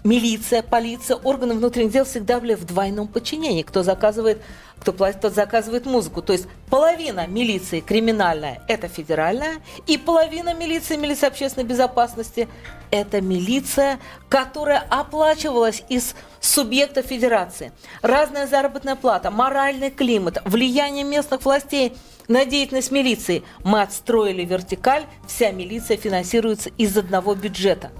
милиция, 0.04 0.62
полиция, 0.62 1.16
органы 1.16 1.54
внутренних 1.54 1.92
дел 1.92 2.04
всегда 2.04 2.40
были 2.40 2.54
в 2.54 2.64
двойном 2.64 3.08
подчинении. 3.08 3.62
Кто 3.62 3.82
заказывает, 3.82 4.42
кто 4.78 4.92
платит, 4.92 5.20
тот 5.20 5.34
заказывает 5.34 5.86
музыку. 5.86 6.22
То 6.22 6.32
есть 6.32 6.46
половина 6.68 7.26
милиции 7.26 7.80
криминальная– 7.80 8.62
это 8.68 8.88
федеральная, 8.88 9.58
и 9.86 9.96
половина 9.96 10.54
милиции, 10.54 10.96
милиция 10.96 11.28
общественной 11.28 11.66
безопасности– 11.66 12.48
это 12.90 13.20
милиция, 13.20 14.00
которая 14.28 14.84
оплачивалась 14.90 15.82
из 15.88 16.14
субъекта 16.40 17.02
федерации. 17.02 17.72
Разная 18.02 18.46
заработная 18.46 18.96
плата, 18.96 19.30
моральный 19.30 19.90
климат, 19.90 20.38
влияние 20.44 21.04
местных 21.04 21.44
властей 21.44 21.96
на 22.28 22.44
деятельность 22.44 22.90
милиции. 22.90 23.44
Мы 23.64 23.82
отстроили 23.82 24.44
вертикаль, 24.44 25.04
вся 25.26 25.52
милиция 25.52 25.96
финансируется 25.96 26.70
из 26.76 26.96
одного 26.96 27.34
бюджета. 27.34 27.92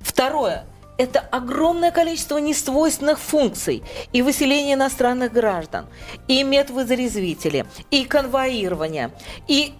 Второе– 0.00 0.64
это 0.98 1.20
огромное 1.20 1.90
количество 1.90 2.38
несвойственных 2.38 3.18
функций 3.18 3.82
и 4.12 4.22
выселение 4.22 4.74
иностранных 4.74 5.32
граждан, 5.32 5.86
и 6.28 6.42
медвызрезвители, 6.44 7.66
и 7.90 8.04
конвоирование, 8.04 9.10
и, 9.48 9.72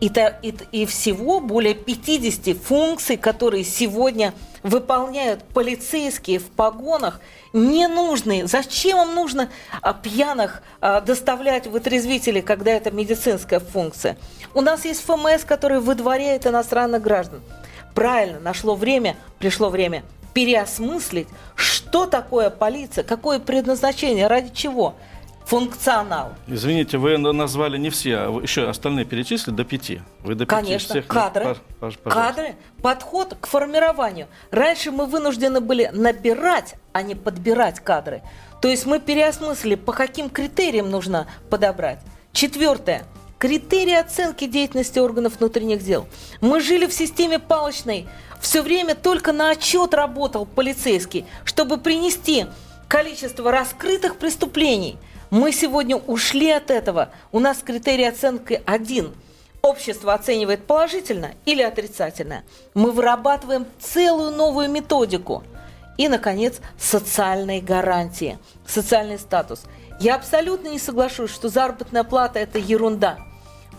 и, 0.00 0.10
и, 0.42 0.54
и 0.72 0.86
всего 0.86 1.40
более 1.40 1.74
50 1.74 2.56
функций, 2.56 3.16
которые 3.16 3.64
сегодня 3.64 4.32
выполняют 4.62 5.44
полицейские 5.44 6.38
в 6.38 6.46
погонах, 6.50 7.20
ненужные. 7.52 8.46
Зачем 8.46 8.98
им 9.08 9.14
нужно 9.14 9.50
а, 9.80 9.94
пьяных 9.94 10.62
а, 10.80 11.00
доставлять 11.00 11.66
в 11.66 11.76
отрезвители, 11.76 12.40
когда 12.40 12.72
это 12.72 12.90
медицинская 12.90 13.60
функция? 13.60 14.16
У 14.54 14.62
нас 14.62 14.84
есть 14.84 15.02
ФМС, 15.04 15.44
который 15.44 15.80
выдворяет 15.80 16.46
иностранных 16.46 17.02
граждан. 17.02 17.42
Правильно, 17.94 18.40
нашло 18.40 18.74
время, 18.74 19.16
пришло 19.38 19.70
время 19.70 20.02
переосмыслить, 20.36 21.28
что 21.54 22.04
такое 22.04 22.50
полиция, 22.50 23.04
какое 23.04 23.38
предназначение, 23.38 24.26
ради 24.26 24.52
чего. 24.54 24.94
Функционал. 25.46 26.34
Извините, 26.46 26.98
вы 26.98 27.16
на- 27.16 27.32
назвали 27.32 27.78
не 27.78 27.88
все, 27.88 28.16
а 28.16 28.40
еще 28.42 28.68
остальные 28.68 29.06
перечислили 29.06 29.54
до 29.54 29.64
пяти. 29.64 30.02
Вы 30.22 30.34
до 30.34 30.44
пяти 30.44 30.60
Конечно, 30.60 30.94
всех... 30.96 31.06
кадры. 31.06 31.44
Пож- 31.44 31.56
пож- 31.80 31.98
пожалуйста. 32.02 32.10
Кадры, 32.10 32.54
подход 32.82 33.34
к 33.40 33.46
формированию. 33.46 34.26
Раньше 34.50 34.90
мы 34.90 35.06
вынуждены 35.06 35.60
были 35.62 35.88
набирать, 35.90 36.74
а 36.92 37.00
не 37.00 37.14
подбирать 37.14 37.80
кадры. 37.80 38.20
То 38.60 38.68
есть 38.68 38.84
мы 38.84 38.98
переосмыслили, 39.00 39.76
по 39.76 39.92
каким 39.94 40.28
критериям 40.28 40.90
нужно 40.90 41.28
подобрать. 41.48 42.00
Четвертое. 42.32 43.04
Критерии 43.38 43.94
оценки 43.94 44.46
деятельности 44.46 44.98
органов 44.98 45.38
внутренних 45.38 45.84
дел. 45.84 46.08
Мы 46.40 46.60
жили 46.60 46.86
в 46.86 46.92
системе 46.92 47.38
палочной. 47.38 48.08
Все 48.40 48.62
время 48.62 48.94
только 48.94 49.32
на 49.32 49.50
отчет 49.50 49.94
работал 49.94 50.46
полицейский, 50.46 51.26
чтобы 51.44 51.78
принести 51.78 52.46
количество 52.88 53.50
раскрытых 53.50 54.16
преступлений. 54.16 54.96
Мы 55.30 55.52
сегодня 55.52 55.96
ушли 55.96 56.50
от 56.50 56.70
этого. 56.70 57.10
У 57.32 57.40
нас 57.40 57.58
критерий 57.58 58.04
оценки 58.06 58.62
один– 58.66 59.12
Общество 59.66 60.14
оценивает 60.14 60.64
положительно 60.64 61.32
или 61.44 61.60
отрицательно. 61.60 62.44
Мы 62.74 62.92
вырабатываем 62.92 63.66
целую 63.80 64.30
новую 64.30 64.70
методику. 64.70 65.42
И, 65.98 66.06
наконец, 66.06 66.60
социальные 66.78 67.62
гарантии, 67.62 68.38
социальный 68.64 69.18
статус. 69.18 69.64
Я 70.00 70.16
абсолютно 70.16 70.68
не 70.68 70.78
соглашусь, 70.78 71.30
что 71.30 71.48
заработная 71.48 72.04
плата– 72.04 72.38
это 72.40 72.58
ерунда. 72.58 73.18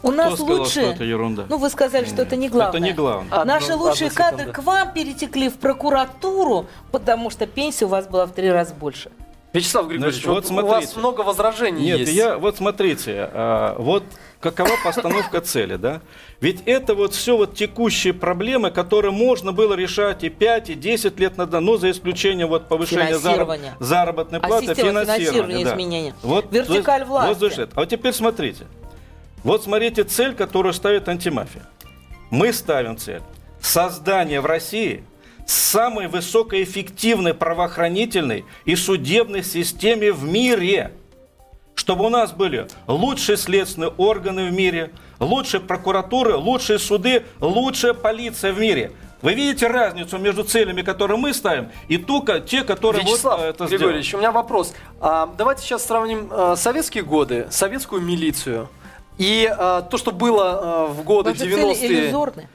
У 0.04 0.12
нас 0.12 0.36
сказал, 0.36 0.58
лучше... 0.58 0.72
что 0.72 0.82
это 0.82 1.04
ерунда? 1.04 1.46
Ну, 1.50 1.58
вы 1.58 1.70
сказали, 1.70 2.06
что 2.06 2.22
это 2.22 2.36
не 2.36 2.48
Это 2.48 2.56
главное. 2.56 2.80
не 2.82 2.92
главное. 2.94 3.32
Одну- 3.40 3.54
Наши 3.54 3.74
лучшие 3.76 4.12
секунду. 4.12 4.38
кадры 4.38 4.52
к 4.54 4.60
вам 4.64 4.94
перетекли 4.94 5.50
в 5.50 5.56
прокуратуру, 5.56 6.68
потому 6.92 7.30
что 7.30 7.48
пенсия 7.48 7.86
у 7.86 7.90
вас 7.90 8.08
была 8.08 8.26
в 8.26 8.32
три 8.32 8.52
раза 8.52 8.74
больше. 8.76 9.12
Вячеслав 9.54 9.88
Григорьевич, 9.88 10.24
Значит, 10.24 10.50
вот 10.50 10.50
вот 10.52 10.64
у 10.64 10.68
вас 10.68 10.96
много 10.96 11.22
возражений 11.22 11.84
Нет, 11.84 12.00
есть. 12.02 12.14
я 12.14 12.38
вот 12.38 12.58
смотрите, 12.58 13.30
а, 13.34 13.76
вот 13.80 14.04
какова 14.40 14.72
постановка 14.84 15.42
цели, 15.42 15.76
да? 15.76 16.02
Ведь 16.42 16.62
это 16.66 16.94
вот 16.96 17.14
все 17.14 17.38
вот 17.38 17.56
текущие 17.56 18.14
проблемы, 18.14 18.72
которые 18.72 19.12
можно 19.12 19.52
было 19.52 19.74
решать 19.74 20.24
и 20.24 20.30
5, 20.30 20.70
и 20.72 20.74
10 20.76 21.20
лет 21.20 21.38
назад, 21.38 21.62
ну, 21.62 21.78
за 21.78 21.92
исключением 21.92 22.50
вот 22.50 22.68
повышения 22.68 23.18
зараб- 23.18 23.74
заработной 23.80 24.40
А 24.40 24.48
платы, 24.48 24.68
система 24.68 24.90
финансирования. 24.90 25.24
финансирования 25.26 25.66
да. 25.66 25.72
изменения. 25.72 26.16
Вот, 26.24 26.52
Вертикаль 26.52 27.04
вот, 27.04 27.10
власти. 27.10 27.42
вот 27.42 27.54
это. 27.54 27.72
А 27.76 27.80
вот 27.82 27.90
теперь 27.90 28.14
смотрите. 28.14 28.66
Вот 29.44 29.64
смотрите 29.64 30.04
цель, 30.04 30.34
которую 30.34 30.74
ставит 30.74 31.08
антимафия. 31.08 31.64
Мы 32.30 32.52
ставим 32.54 32.98
цель 32.98 33.22
создание 33.62 34.42
в 34.42 34.46
России 34.46 35.04
самой 35.46 36.08
высокоэффективной 36.08 37.34
правоохранительной 37.34 38.46
и 38.66 38.76
судебной 38.76 39.44
системе 39.44 40.12
в 40.12 40.24
мире. 40.24 40.92
Чтобы 41.78 42.06
у 42.06 42.10
нас 42.10 42.32
были 42.32 42.68
лучшие 42.88 43.38
следственные 43.38 43.92
органы 43.98 44.50
в 44.50 44.52
мире, 44.52 44.90
лучшие 45.20 45.62
прокуратуры, 45.62 46.36
лучшие 46.36 46.80
суды, 46.80 47.24
лучшая 47.40 47.94
полиция 47.94 48.52
в 48.52 48.60
мире. 48.60 48.92
Вы 49.22 49.36
видите 49.36 49.68
разницу 49.68 50.18
между 50.18 50.44
целями, 50.44 50.82
которые 50.82 51.18
мы 51.18 51.34
ставим, 51.36 51.70
и 51.88 51.98
ту, 52.00 52.24
ко- 52.24 52.40
те, 52.40 52.64
которые 52.64 53.04
Вячеслав 53.04 53.40
вот 53.40 53.46
это 53.48 53.66
Григорьевич, 53.68 54.08
сделали? 54.08 54.16
у 54.26 54.28
меня 54.28 54.32
вопрос. 54.32 54.74
А, 55.00 55.30
давайте 55.38 55.62
сейчас 55.62 55.86
сравним 55.86 56.28
э, 56.32 56.56
советские 56.58 57.04
годы, 57.04 57.48
советскую 57.52 58.02
милицию 58.02 58.70
и 59.20 59.48
э, 59.48 59.84
то, 59.90 59.98
что 59.98 60.12
было 60.12 60.88
э, 60.90 60.94
в 60.94 61.04
годы 61.04 61.30
Ваши 61.30 61.42
цели 61.42 61.64
90-е, 61.74 61.88
иллюзорны. 62.06 62.48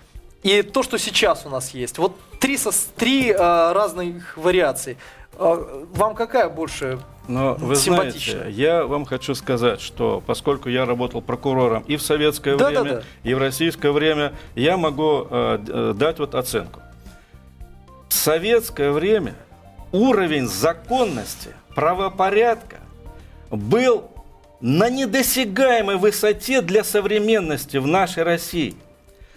и 0.43 0.63
то, 0.63 0.83
что 0.83 0.99
сейчас 0.99 1.47
у 1.47 1.49
нас 1.49 1.71
есть. 1.75 1.99
Вот 1.99 2.17
три, 2.41 2.57
сос- 2.57 2.89
три 2.97 3.31
э, 3.31 3.37
разных 3.73 4.37
вариации. 4.37 4.97
Э, 5.39 5.85
вам 5.95 6.15
какая 6.15 6.49
больше? 6.49 6.99
Но 7.29 7.55
вы 7.55 7.77
Симпатично. 7.77 8.39
знаете, 8.41 8.61
я 8.61 8.85
вам 8.85 9.05
хочу 9.05 9.35
сказать, 9.35 9.81
что 9.81 10.23
поскольку 10.27 10.69
я 10.69 10.85
работал 10.85 11.23
прокурором 11.23 11.85
и 11.87 11.97
в 11.97 12.03
советское 12.03 12.57
Да, 12.57 12.69
время, 12.69 12.85
да, 12.85 12.95
да. 12.97 13.03
и 13.23 13.35
в 13.35 13.39
российское 13.39 13.93
время, 13.93 14.33
я 14.57 14.77
могу 14.77 15.27
э, 15.31 15.59
э, 15.69 15.95
дать 15.97 16.19
вот 16.19 16.35
оценку. 16.35 16.81
В 18.09 18.15
советское 18.15 18.91
время 18.91 19.35
уровень 19.93 20.49
законности, 20.49 21.55
правопорядка 21.75 22.81
был 23.51 24.11
на 24.61 24.91
недосягаемой 24.91 25.97
высоте 25.97 26.61
для 26.61 26.85
современности 26.85 27.77
в 27.77 27.87
нашей 27.87 28.23
России. 28.23 28.75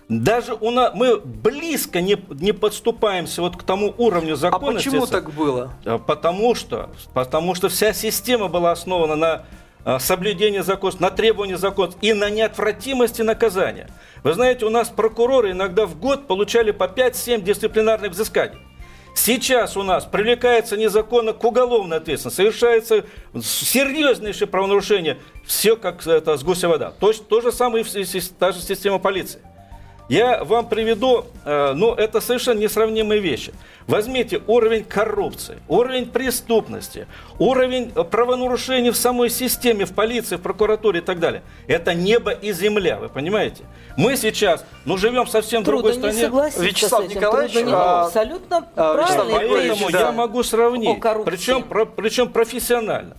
Даже 0.08 0.54
у 0.54 0.70
нас, 0.70 0.92
мы 0.94 1.18
близко 1.20 2.00
не, 2.00 2.16
не 2.30 2.52
подступаемся 2.52 3.42
вот 3.42 3.58
к 3.58 3.64
тому 3.64 3.94
уровню 3.98 4.34
А 4.34 4.38
законности. 4.38 4.90
почему 4.90 5.08
так 5.08 5.32
было? 5.32 5.72
А, 5.84 5.98
Потому 5.98 6.54
что, 6.54 6.90
потому 7.14 7.56
что 7.56 7.70
вся 7.70 7.92
система 7.92 8.48
была 8.48 8.72
основана 8.72 9.16
на 9.16 9.46
а, 9.84 9.98
соблюдении 9.98 10.60
законов, 10.60 11.00
на 11.00 11.10
требовании 11.10 11.56
законов 11.56 11.96
и 12.02 12.14
на 12.14 12.30
неотвратимости 12.30 13.24
наказания. 13.24 13.90
Вы 14.24 14.34
знаете, 14.34 14.66
у 14.66 14.70
нас 14.70 14.90
прокуроры 14.90 15.52
иногда 15.52 15.88
в 15.88 15.98
год 16.00 16.28
получали 16.28 16.70
по 16.70 16.84
5-7 16.84 17.42
дисциплинарных 17.42 18.12
взысканий. 18.12 18.60
Сейчас 19.16 19.78
у 19.78 19.82
нас 19.82 20.04
привлекается 20.06 20.78
незаконно 20.78 21.34
к 21.34 21.44
уголовной 21.44 21.98
ответственности, 21.98 22.38
совершается 22.42 23.06
серьезнейшее 23.42 24.48
правонарушение. 24.48 25.18
Все 25.46 25.78
как 25.78 26.06
это 26.06 26.38
с 26.38 26.44
гуся 26.44 26.68
вода. 26.68 26.92
То, 27.00 27.14
то 27.14 27.42
же 27.42 27.52
самое 27.52 27.84
и 27.86 28.22
та 28.38 28.52
же 28.52 28.60
система 28.62 29.00
полиции. 29.00 29.42
Я 30.08 30.44
вам 30.44 30.70
приведу, 30.70 31.26
э, 31.46 31.74
ну, 31.74 31.94
это 31.94 32.22
совершенно 32.22 32.60
несравнимые 32.60 33.20
вещи. 33.20 33.54
Возьмите 33.88 34.40
уровень 34.46 34.84
коррупции, 34.84 35.58
уровень 35.68 36.06
преступности, 36.06 37.08
уровень 37.40 37.90
правонарушений 37.90 38.92
в 38.92 38.98
самой 38.98 39.32
системе, 39.32 39.86
в 39.86 39.94
полиции, 39.94 40.36
в 40.36 40.42
прокуратуре 40.42 41.00
и 41.00 41.04
так 41.04 41.20
далее. 41.20 41.42
Это 41.68 41.96
небо 41.96 42.32
и 42.32 42.52
земля, 42.54 42.98
вы 42.98 43.10
понимаете? 43.10 43.64
Мы 43.98 44.16
сейчас, 44.16 44.64
ну, 44.86 44.98
живем 44.98 45.26
совсем 45.26 45.64
в 45.64 45.66
другой 45.66 45.94
стране. 45.96 46.30
не 46.30 46.62
Вячеслав 46.64 47.04
с 47.04 47.08
этим. 47.08 47.18
Николаевич, 47.18 47.54
Трудно 47.54 47.70
не- 47.70 47.76
а, 47.76 48.06
абсолютно 48.06 48.68
а, 48.76 48.94
Григорьевич, 48.94 49.70
Поэтому 49.70 49.88
вещи. 49.88 50.02
я 50.02 50.12
могу 50.12 50.44
сравнить, 50.44 51.00
причем, 51.26 51.64
про- 51.64 51.86
причем 51.86 52.30
профессионально. 52.30 53.18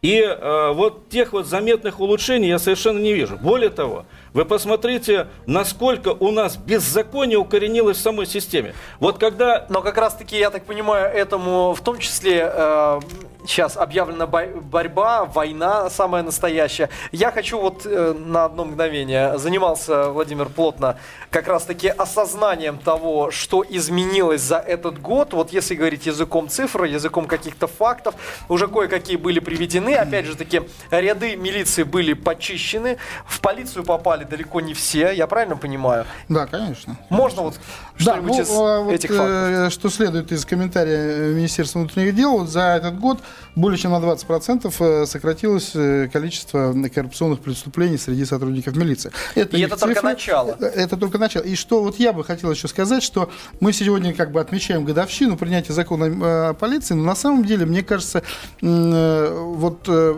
И 0.00 0.20
э, 0.20 0.72
вот 0.74 1.08
тех 1.08 1.32
вот 1.32 1.46
заметных 1.46 1.98
улучшений 1.98 2.46
я 2.48 2.60
совершенно 2.60 3.00
не 3.00 3.12
вижу. 3.12 3.36
Более 3.36 3.68
того, 3.70 4.06
вы 4.38 4.44
посмотрите, 4.44 5.26
насколько 5.46 6.10
у 6.10 6.30
нас 6.30 6.56
беззаконие 6.56 7.38
укоренилось 7.38 7.96
в 7.96 8.00
самой 8.00 8.24
системе. 8.24 8.72
Вот 9.00 9.18
когда 9.18 9.66
Но 9.68 9.82
как 9.82 9.98
раз-таки, 9.98 10.38
я 10.38 10.50
так 10.50 10.64
понимаю, 10.64 11.12
этому 11.12 11.74
в 11.74 11.80
том 11.80 11.98
числе 11.98 12.48
э, 12.54 13.00
сейчас 13.44 13.76
объявлена 13.76 14.26
бой- 14.26 14.54
борьба, 14.60 15.24
война 15.24 15.90
самая 15.90 16.22
настоящая. 16.22 16.88
Я 17.10 17.32
хочу 17.32 17.58
вот 17.58 17.84
э, 17.84 18.14
на 18.16 18.44
одно 18.44 18.64
мгновение, 18.64 19.38
занимался 19.38 20.10
Владимир 20.10 20.48
плотно 20.48 20.98
как 21.30 21.48
раз-таки 21.48 21.88
осознанием 21.88 22.78
того, 22.78 23.32
что 23.32 23.64
изменилось 23.68 24.42
за 24.42 24.58
этот 24.58 25.00
год. 25.00 25.32
Вот 25.32 25.52
если 25.52 25.74
говорить 25.74 26.06
языком 26.06 26.48
цифр, 26.48 26.84
языком 26.84 27.26
каких-то 27.26 27.66
фактов, 27.66 28.14
уже 28.48 28.68
кое-какие 28.68 29.16
были 29.16 29.40
приведены. 29.40 29.96
Опять 29.96 30.26
же 30.26 30.36
таки, 30.36 30.62
ряды 30.92 31.34
милиции 31.34 31.82
были 31.82 32.12
почищены, 32.12 32.98
в 33.26 33.40
полицию 33.40 33.84
попали 33.84 34.27
далеко 34.28 34.60
не 34.60 34.74
все, 34.74 35.10
я 35.10 35.26
правильно 35.26 35.56
понимаю? 35.56 36.04
Да, 36.28 36.46
конечно. 36.46 36.96
Можно 37.08 37.42
вот 37.42 37.54
Да, 37.98 38.14
что-нибудь 38.14 38.28
ну, 38.36 38.42
из 38.42 38.50
а, 38.50 38.80
вот, 38.80 38.92
этих 38.92 39.10
фактов? 39.10 39.26
э, 39.28 39.70
что 39.70 39.90
следует 39.90 40.32
из 40.32 40.44
комментария 40.44 40.98
э, 40.98 41.32
Министерства 41.34 41.80
внутренних 41.80 42.14
дел, 42.14 42.38
вот 42.38 42.48
за 42.48 42.76
этот 42.76 42.98
год 42.98 43.18
более 43.54 43.78
чем 43.78 43.92
на 43.92 43.96
20% 43.96 44.72
э, 44.78 45.06
сократилось 45.06 45.72
э, 45.74 46.08
количество 46.12 46.74
коррупционных 46.94 47.40
преступлений 47.40 47.98
среди 47.98 48.24
сотрудников 48.24 48.76
милиции. 48.76 49.10
И 49.34 49.40
их 49.40 49.66
это 49.66 49.76
только 49.76 50.02
начало. 50.02 50.56
Э, 50.60 50.66
Это 50.66 50.96
только 50.96 51.18
начало. 51.18 51.42
И 51.42 51.54
что 51.56 51.82
вот 51.82 51.98
я 51.98 52.12
бы 52.12 52.24
хотел 52.24 52.50
еще 52.50 52.68
сказать, 52.68 53.02
что 53.02 53.30
мы 53.60 53.72
сегодня 53.72 54.12
как 54.14 54.30
бы 54.32 54.40
отмечаем 54.40 54.84
годовщину 54.84 55.36
принятия 55.36 55.72
закона 55.72 56.04
э, 56.04 56.48
о 56.50 56.54
полиции, 56.54 56.94
но 56.94 57.02
на 57.02 57.14
самом 57.14 57.44
деле, 57.44 57.66
мне 57.66 57.82
кажется, 57.82 58.22
э, 58.62 59.38
вот 59.38 59.84
э, 59.88 60.14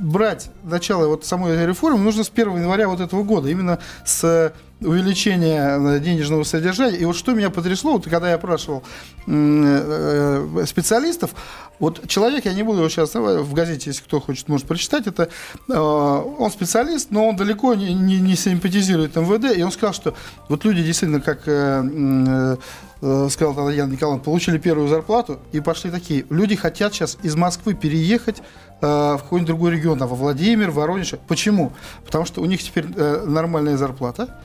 брать 0.00 0.50
начало 0.64 1.08
вот 1.08 1.24
самой 1.24 1.66
реформы 1.66 1.98
нужно 1.98 2.24
с 2.24 2.30
1 2.30 2.58
января 2.58 2.88
вот 2.88 3.00
этого 3.00 3.22
года, 3.22 3.35
именно 3.44 3.78
с 4.04 4.54
увеличения 4.80 5.78
э, 5.78 6.00
денежного 6.00 6.44
содержания. 6.44 6.96
И 6.96 7.04
вот 7.04 7.16
что 7.16 7.32
меня 7.32 7.50
потрясло, 7.50 7.92
вот 7.92 8.04
когда 8.04 8.28
я 8.28 8.34
опрашивал 8.34 8.82
м, 9.26 9.64
э, 9.64 10.64
специалистов, 10.66 11.34
вот 11.78 12.08
человек, 12.08 12.44
я 12.46 12.54
не 12.54 12.62
буду 12.62 12.78
его 12.78 12.88
сейчас 12.88 13.14
в 13.14 13.52
газете, 13.52 13.90
если 13.90 14.02
кто 14.02 14.20
хочет, 14.20 14.48
может 14.48 14.66
прочитать, 14.66 15.06
это 15.06 15.28
э, 15.68 15.74
он 15.76 16.50
специалист, 16.50 17.10
но 17.10 17.28
он 17.28 17.36
далеко 17.36 17.74
не, 17.74 17.92
не, 17.94 18.18
не 18.18 18.34
симпатизирует 18.36 19.14
МВД, 19.16 19.56
и 19.56 19.62
он 19.62 19.70
сказал, 19.72 19.92
что 19.92 20.14
вот 20.48 20.64
люди 20.64 20.82
действительно, 20.82 21.20
как 21.20 21.42
э, 21.46 22.56
э, 23.02 23.28
сказал 23.30 23.54
Татьяна 23.54 23.92
Николаевна, 23.92 24.22
получили 24.24 24.58
первую 24.58 24.88
зарплату 24.88 25.38
и 25.52 25.60
пошли 25.60 25.90
такие. 25.90 26.24
Люди 26.30 26.56
хотят 26.56 26.94
сейчас 26.94 27.18
из 27.22 27.36
Москвы 27.36 27.74
переехать 27.74 28.42
в 28.80 29.18
какой-нибудь 29.22 29.46
другой 29.46 29.70
регион, 29.72 29.98
там, 29.98 30.08
во 30.08 30.16
Владимир, 30.16 30.70
Воронеж. 30.70 31.14
Почему? 31.28 31.72
Потому 32.04 32.26
что 32.26 32.42
у 32.42 32.44
них 32.44 32.62
теперь 32.62 32.84
нормальная 32.86 33.78
зарплата, 33.78 34.38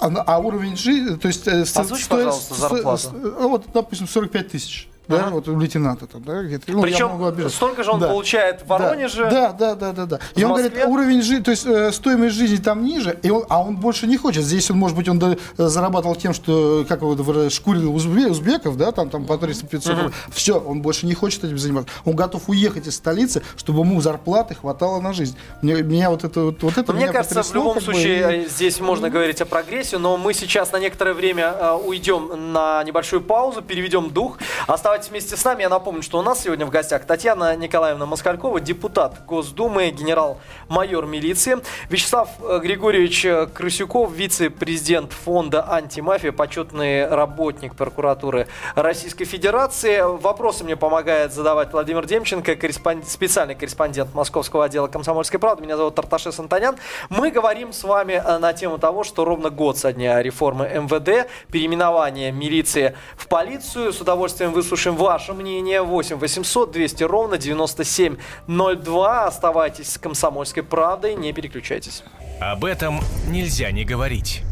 а, 0.00 0.06
а 0.26 0.38
уровень 0.38 0.76
жизни, 0.76 1.16
то 1.16 1.28
есть... 1.28 1.46
Озвучь, 1.48 2.04
стоит- 2.04 2.24
пожалуйста, 2.24 2.54
зарплату. 2.54 2.98
с- 2.98 3.12
э, 3.12 3.46
вот, 3.48 3.66
допустим, 3.74 4.06
45 4.08 4.48
тысяч. 4.48 4.88
Да, 5.08 5.16
Ага. 5.26 5.30
вот 5.30 5.48
у 5.48 5.58
лейтенанта 5.58 6.06
там, 6.06 6.22
да, 6.22 6.42
где-то. 6.42 6.70
Ну, 6.70 6.78
я 6.78 6.82
Причем 6.82 7.08
могу 7.08 7.26
обижать. 7.26 7.52
столько 7.52 7.82
же 7.82 7.90
он 7.90 8.00
Да. 8.00 8.08
получает 8.08 8.62
в 8.62 8.66
Воронеже. 8.66 9.28
Да, 9.30 9.52
да, 9.52 9.74
да, 9.74 9.92
да, 9.92 10.06
да. 10.06 10.18
И 10.34 10.44
он 10.44 10.52
говорит, 10.52 10.72
уровень 10.86 11.22
жизни, 11.22 11.42
то 11.42 11.50
есть 11.50 11.64
э, 11.66 11.90
стоимость 11.92 12.34
жизни 12.36 12.56
там 12.58 12.84
ниже, 12.84 13.18
и 13.22 13.30
он, 13.30 13.44
а 13.48 13.62
он 13.62 13.76
больше 13.76 14.06
не 14.06 14.16
хочет. 14.16 14.44
Здесь 14.44 14.70
он, 14.70 14.78
может 14.78 14.96
быть, 14.96 15.08
он 15.08 15.18
э, 15.22 15.36
зарабатывал 15.56 16.14
тем, 16.14 16.34
что, 16.34 16.84
как 16.88 17.00
его 17.00 17.12
выражают, 17.14 17.52
шкурил 17.52 17.94
узбе- 17.96 18.28
узбеков, 18.28 18.76
да, 18.76 18.92
там, 18.92 19.08
там 19.08 19.24
по 19.24 19.32
300-500 19.34 19.88
рублей. 19.96 20.10
Все, 20.30 20.58
он 20.58 20.82
больше 20.82 21.06
не 21.06 21.14
хочет 21.14 21.44
этим 21.44 21.56
заниматься. 21.58 21.90
Он 22.04 22.14
готов 22.14 22.48
уехать 22.48 22.86
из 22.86 22.96
столицы, 22.96 23.42
чтобы 23.56 23.80
ему 23.80 24.00
зарплаты 24.00 24.54
хватало 24.56 25.00
на 25.00 25.12
жизнь. 25.14 25.36
Мне, 25.62 25.82
меня 25.82 26.10
вот 26.10 26.24
это 26.24 26.40
вот, 26.42 26.62
вот 26.62 26.76
это 26.76 26.92
мне 26.92 27.04
меня 27.04 27.12
кажется, 27.12 27.42
в 27.42 27.54
любом 27.54 27.76
бы, 27.76 27.80
случае 27.80 28.44
э, 28.44 28.48
здесь 28.48 28.78
можно 28.80 29.08
говорить 29.08 29.40
о 29.40 29.46
прогрессе, 29.46 29.96
но 29.98 30.16
мы 30.18 30.34
сейчас 30.34 30.72
на 30.72 30.78
некоторое 30.78 31.14
время 31.14 31.54
э, 31.58 31.72
уйдем 31.84 32.52
на 32.52 32.82
небольшую 32.84 33.22
паузу, 33.22 33.62
переведем 33.62 34.10
дух. 34.10 34.38
Оставайтесь 34.66 34.97
вместе 35.06 35.36
с 35.36 35.44
нами. 35.44 35.62
Я 35.62 35.68
напомню, 35.68 36.02
что 36.02 36.18
у 36.18 36.22
нас 36.22 36.42
сегодня 36.42 36.66
в 36.66 36.70
гостях 36.70 37.04
Татьяна 37.04 37.54
Николаевна 37.54 38.06
Москалькова, 38.06 38.58
депутат 38.58 39.24
Госдумы, 39.24 39.90
генерал-майор 39.90 41.06
милиции, 41.06 41.58
Вячеслав 41.88 42.28
э, 42.40 42.58
Григорьевич 42.60 43.24
э, 43.24 43.46
Крысюков, 43.46 44.10
вице-президент 44.12 45.12
фонда 45.12 45.64
«Антимафия», 45.70 46.32
почетный 46.32 47.06
работник 47.06 47.76
прокуратуры 47.76 48.48
Российской 48.74 49.24
Федерации. 49.24 50.00
Вопросы 50.02 50.64
мне 50.64 50.74
помогает 50.76 51.32
задавать 51.32 51.72
Владимир 51.72 52.04
Демченко, 52.04 52.56
корреспонд- 52.56 53.08
специальный 53.08 53.54
корреспондент 53.54 54.14
Московского 54.14 54.64
отдела 54.64 54.88
«Комсомольской 54.88 55.38
правды». 55.38 55.62
Меня 55.62 55.76
зовут 55.76 55.94
Тарташес 55.94 56.38
Антонян. 56.40 56.76
Мы 57.08 57.30
говорим 57.30 57.72
с 57.72 57.84
вами 57.84 58.14
э, 58.24 58.38
на 58.38 58.52
тему 58.52 58.78
того, 58.78 59.04
что 59.04 59.24
ровно 59.24 59.50
год 59.50 59.78
со 59.78 59.92
дня 59.92 60.20
реформы 60.22 60.66
МВД, 60.66 61.28
переименования 61.52 62.32
милиции 62.32 62.96
в 63.16 63.28
полицию. 63.28 63.92
С 63.92 64.00
удовольствием 64.00 64.52
выслушаем 64.52 64.87
ваше 64.96 65.32
мнение. 65.32 65.82
8 65.82 66.16
800 66.16 66.70
200 66.70 67.02
ровно 67.04 67.38
9702. 67.38 69.24
Оставайтесь 69.24 69.92
с 69.92 69.98
«Комсомольской 69.98 70.62
правдой», 70.62 71.14
не 71.14 71.32
переключайтесь. 71.32 72.02
Об 72.40 72.64
этом 72.64 73.00
нельзя 73.28 73.70
не 73.70 73.84
говорить. 73.84 74.42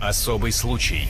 Особый 0.00 0.52
случай. 0.52 1.08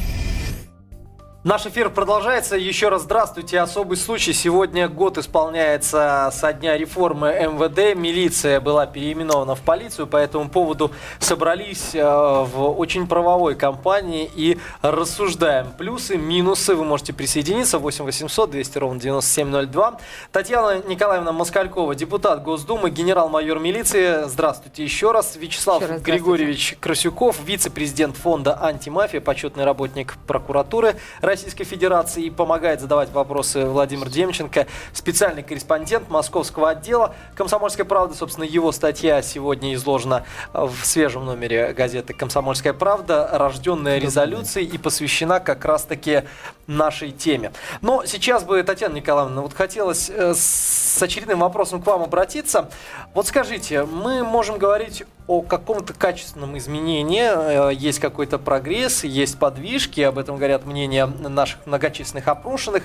Наш 1.45 1.67
эфир 1.67 1.91
продолжается. 1.91 2.57
Еще 2.57 2.89
раз 2.89 3.03
здравствуйте. 3.03 3.61
Особый 3.61 3.99
случай. 3.99 4.33
Сегодня 4.33 4.89
год 4.89 5.19
исполняется 5.19 6.31
со 6.33 6.55
дня 6.55 6.79
реформы 6.79 7.29
МВД. 7.33 7.95
Милиция 7.95 8.63
была 8.63 8.87
переименована 8.87 9.55
в 9.55 9.61
полицию. 9.61 10.07
По 10.07 10.17
этому 10.17 10.49
поводу 10.49 10.91
собрались 11.19 11.95
э, 11.95 12.03
в 12.03 12.75
очень 12.79 13.07
правовой 13.07 13.57
компании 13.57 14.31
и 14.35 14.57
рассуждаем. 14.81 15.67
Плюсы, 15.77 16.17
минусы. 16.17 16.75
Вы 16.75 16.87
можете 16.87 17.13
присоединиться. 17.13 17.79
8 17.79 18.07
800 18.07 18.51
200 18.51 18.79
ровно 18.79 18.99
9702. 18.99 19.99
Татьяна 20.33 20.83
Николаевна 20.89 21.33
Москалькова, 21.33 21.95
депутат 21.95 22.43
Госдумы, 22.43 22.89
генерал-майор 22.89 23.59
милиции. 23.59 24.27
Здравствуйте 24.29 24.83
еще 24.83 25.13
раз. 25.13 25.37
Вячеслав 25.37 25.83
Еще 25.83 25.93
раз. 25.93 26.01
Григорьевич 26.01 26.79
Красюков, 26.81 27.37
вице-президент 27.45 28.17
фонда 28.17 28.59
«Антимафия», 28.65 29.21
почетный 29.21 29.67
работник 29.67 30.15
прокуратуры 30.27 30.97
Российской 31.35 31.65
Федерации 31.65 32.27
и 32.27 32.31
помогает 32.31 32.81
задавать 32.81 33.11
вопросы 33.11 33.67
Владимир 33.67 34.09
Демченко, 34.09 34.69
специальный 34.93 35.43
корреспондент 35.43 36.09
московского 36.09 36.71
отдела 36.71 37.13
«Комсомольской 37.35 37.85
правды». 37.85 38.15
Собственно, 38.15 38.45
его 38.45 38.71
статья 38.71 39.21
сегодня 39.21 39.75
изложена 39.75 40.25
в 40.53 40.77
свежем 40.85 41.25
номере 41.25 41.73
газеты 41.73 42.15
«Комсомольская 42.15 42.73
правда», 42.73 43.29
рожденная 43.33 43.99
резолюцией 43.99 44.69
и 44.69 44.79
посвящена 44.79 45.41
как 45.41 45.65
раз-таки 45.65 46.23
нашей 46.69 47.11
теме. 47.11 47.53
Но 47.81 48.05
сейчас 48.07 48.45
бы, 48.45 48.63
Татьяна 48.63 48.95
Николаевна, 48.95 49.43
вот 49.43 49.55
хотелось 49.55 50.09
э, 50.11 50.35
с 50.37 51.03
очередным 51.03 51.41
вопросом 51.41 51.83
к 51.83 51.87
вам 51.87 52.05
обратиться. 52.05 52.71
Вот 53.13 53.27
скажите, 53.27 53.83
мы 53.83 54.23
можем 54.23 54.57
говорить 54.57 55.03
о 55.27 55.41
каком-то 55.41 55.95
качественном 55.95 56.59
изменении, 56.59 57.23
э, 57.23 57.75
есть 57.75 57.99
какой-то 57.99 58.39
прогресс, 58.39 59.05
есть 59.05 59.39
подвижки, 59.39 60.03
об 60.03 60.19
этом 60.19 60.37
говорят 60.37 60.67
мнения 60.67 61.07
наших 61.07 61.67
многочисленных 61.67 62.29
опрошенных. 62.29 62.85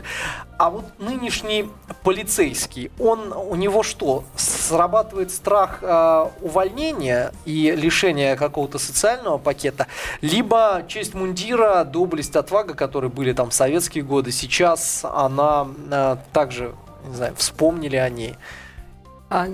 А 0.57 0.69
вот 0.69 0.85
нынешний 0.99 1.69
полицейский, 2.03 2.91
он 2.97 3.33
у 3.33 3.55
него 3.55 3.83
что, 3.83 4.23
срабатывает 4.37 5.31
страх 5.31 5.79
э, 5.81 6.29
увольнения 6.41 7.33
и 7.43 7.71
лишения 7.71 8.37
какого-то 8.37 8.79
социального 8.79 9.37
пакета, 9.37 9.87
либо 10.21 10.83
честь 10.87 11.13
мундира, 11.13 11.83
доблесть, 11.83 12.37
отвага, 12.37 12.73
которые 12.73 13.11
были 13.11 13.33
там 13.33 13.49
в 13.49 13.53
советские 13.53 14.05
годы, 14.05 14.31
сейчас 14.31 15.01
она 15.03 15.67
э, 15.91 16.15
также, 16.31 16.73
не 17.05 17.15
знаю, 17.15 17.35
вспомнили 17.35 17.97
о 17.97 18.09
ней. 18.09 18.37
А, 19.29 19.47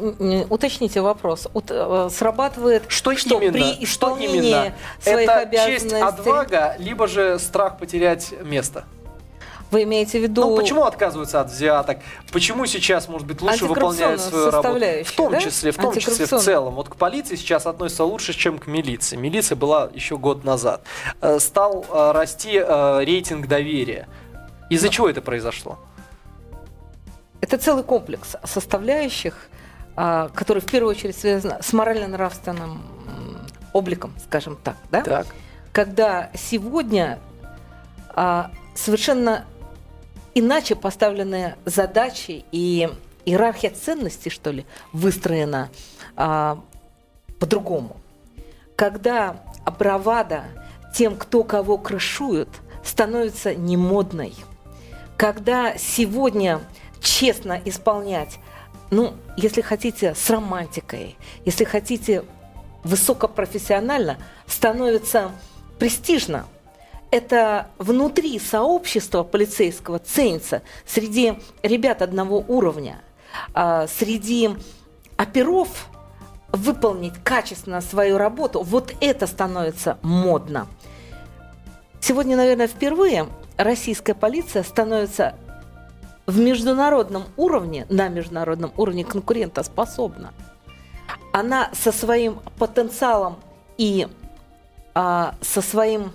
уточните 0.49 1.01
вопрос. 1.01 1.47
Ут- 1.53 1.69
э, 1.69 2.09
срабатывает 2.09 2.83
Что, 2.87 3.15
что 3.17 3.39
именно? 3.39 3.51
при 3.51 3.73
что 3.73 3.83
исполнении 3.83 4.37
именно? 4.37 4.73
своих 5.01 5.29
Это 5.29 5.39
обязанностей? 5.39 5.89
честь, 5.89 6.01
отвага, 6.01 6.75
либо 6.79 7.07
же 7.07 7.37
страх 7.39 7.77
потерять 7.77 8.33
место? 8.41 8.85
Вы 9.71 9.83
имеете 9.83 10.19
в 10.19 10.23
виду... 10.23 10.41
Ну, 10.41 10.55
почему 10.55 10.85
отказываются 10.85 11.41
от 11.41 11.49
взяток? 11.49 11.97
Почему 12.31 12.65
сейчас, 12.67 13.09
может 13.09 13.27
быть, 13.27 13.41
лучше 13.41 13.65
выполняют 13.65 14.21
свою 14.21 14.49
работу? 14.51 14.79
В 15.03 15.11
том 15.11 15.31
да? 15.33 15.41
числе, 15.41 15.71
в 15.71 15.75
том 15.75 15.93
числе 15.97 16.25
в 16.25 16.39
целом. 16.39 16.75
Вот 16.75 16.87
к 16.87 16.95
полиции 16.95 17.35
сейчас 17.35 17.65
относятся 17.65 18.05
лучше, 18.05 18.33
чем 18.33 18.59
к 18.59 18.67
милиции. 18.67 19.17
Милиция 19.17 19.57
была 19.57 19.89
еще 19.93 20.17
год 20.17 20.45
назад. 20.45 20.83
Э, 21.19 21.39
стал 21.39 21.85
э, 21.89 22.11
расти 22.13 22.59
рейтинг 22.59 23.47
доверия. 23.47 24.07
Из-за 24.69 24.87
чего 24.87 25.09
это 25.09 25.21
произошло? 25.21 25.77
Это 27.41 27.57
целый 27.57 27.83
комплекс 27.83 28.35
составляющих, 28.43 29.49
который 29.95 30.61
в 30.61 30.65
первую 30.65 30.91
очередь 30.91 31.17
связан 31.17 31.53
с 31.61 31.71
морально-нравственным 31.73 32.81
обликом, 33.73 34.13
скажем 34.23 34.57
так. 34.63 34.75
Да? 34.91 35.01
Так. 35.01 35.27
Когда 35.71 36.29
сегодня 36.33 37.19
а, 38.09 38.51
совершенно 38.73 39.45
иначе 40.33 40.75
поставленные 40.75 41.57
задачи 41.65 42.45
и 42.51 42.89
иерархия 43.25 43.71
ценностей, 43.71 44.29
что 44.29 44.51
ли, 44.51 44.65
выстроена 44.93 45.69
а, 46.15 46.59
по-другому. 47.39 47.97
Когда 48.75 49.41
бравада 49.77 50.45
тем, 50.93 51.17
кто 51.17 51.43
кого 51.43 51.77
крышует, 51.77 52.49
становится 52.83 53.53
немодной. 53.53 54.33
Когда 55.17 55.77
сегодня 55.77 56.61
честно 57.01 57.59
исполнять, 57.65 58.39
ну, 58.91 59.13
если 59.37 59.61
хотите, 59.61 60.13
с 60.15 60.29
романтикой, 60.29 61.17
если 61.43 61.63
хотите, 61.63 62.23
высокопрофессионально, 62.83 64.17
становится 64.47 65.31
престижно, 65.79 66.45
это 67.11 67.67
внутри 67.77 68.37
сообщества 68.39 69.23
полицейского 69.23 69.99
ценится 69.99 70.61
среди 70.85 71.39
ребят 71.63 72.01
одного 72.01 72.43
уровня, 72.47 73.01
а, 73.53 73.87
среди 73.87 74.51
оперов 75.17 75.87
выполнить 76.51 77.13
качественно 77.23 77.81
свою 77.81 78.17
работу, 78.17 78.61
вот 78.61 78.93
это 79.01 79.27
становится 79.27 79.97
модно. 80.01 80.67
Сегодня, 81.99 82.37
наверное, 82.37 82.67
впервые 82.67 83.27
российская 83.57 84.13
полиция 84.13 84.63
становится 84.63 85.35
в 86.25 86.39
международном 86.39 87.25
уровне, 87.37 87.85
на 87.89 88.07
международном 88.07 88.71
уровне 88.77 89.03
конкурентоспособна. 89.03 90.33
Она 91.31 91.69
со 91.73 91.91
своим 91.91 92.39
потенциалом 92.57 93.37
и 93.77 94.07
а, 94.93 95.35
со 95.41 95.61
своим 95.61 96.11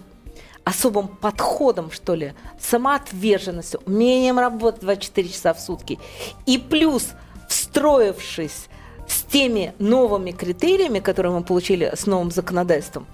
особым 0.65 1.09
подходом, 1.09 1.91
что 1.91 2.15
ли, 2.15 2.35
самоотверженностью, 2.59 3.81
умением 3.87 4.39
работать 4.39 4.81
24 4.81 5.29
часа 5.29 5.55
в 5.55 5.61
сутки. 5.61 5.99
И 6.47 6.59
плюс, 6.59 7.09
встроившись 7.49 8.69
с 9.09 9.23
теми 9.23 9.75
новыми 9.79 10.31
критериями, 10.31 11.01
которые 11.01 11.33
мы 11.33 11.43
получили 11.43 11.93
с 11.95 12.07
новым 12.07 12.31
законодательством, 12.31 13.07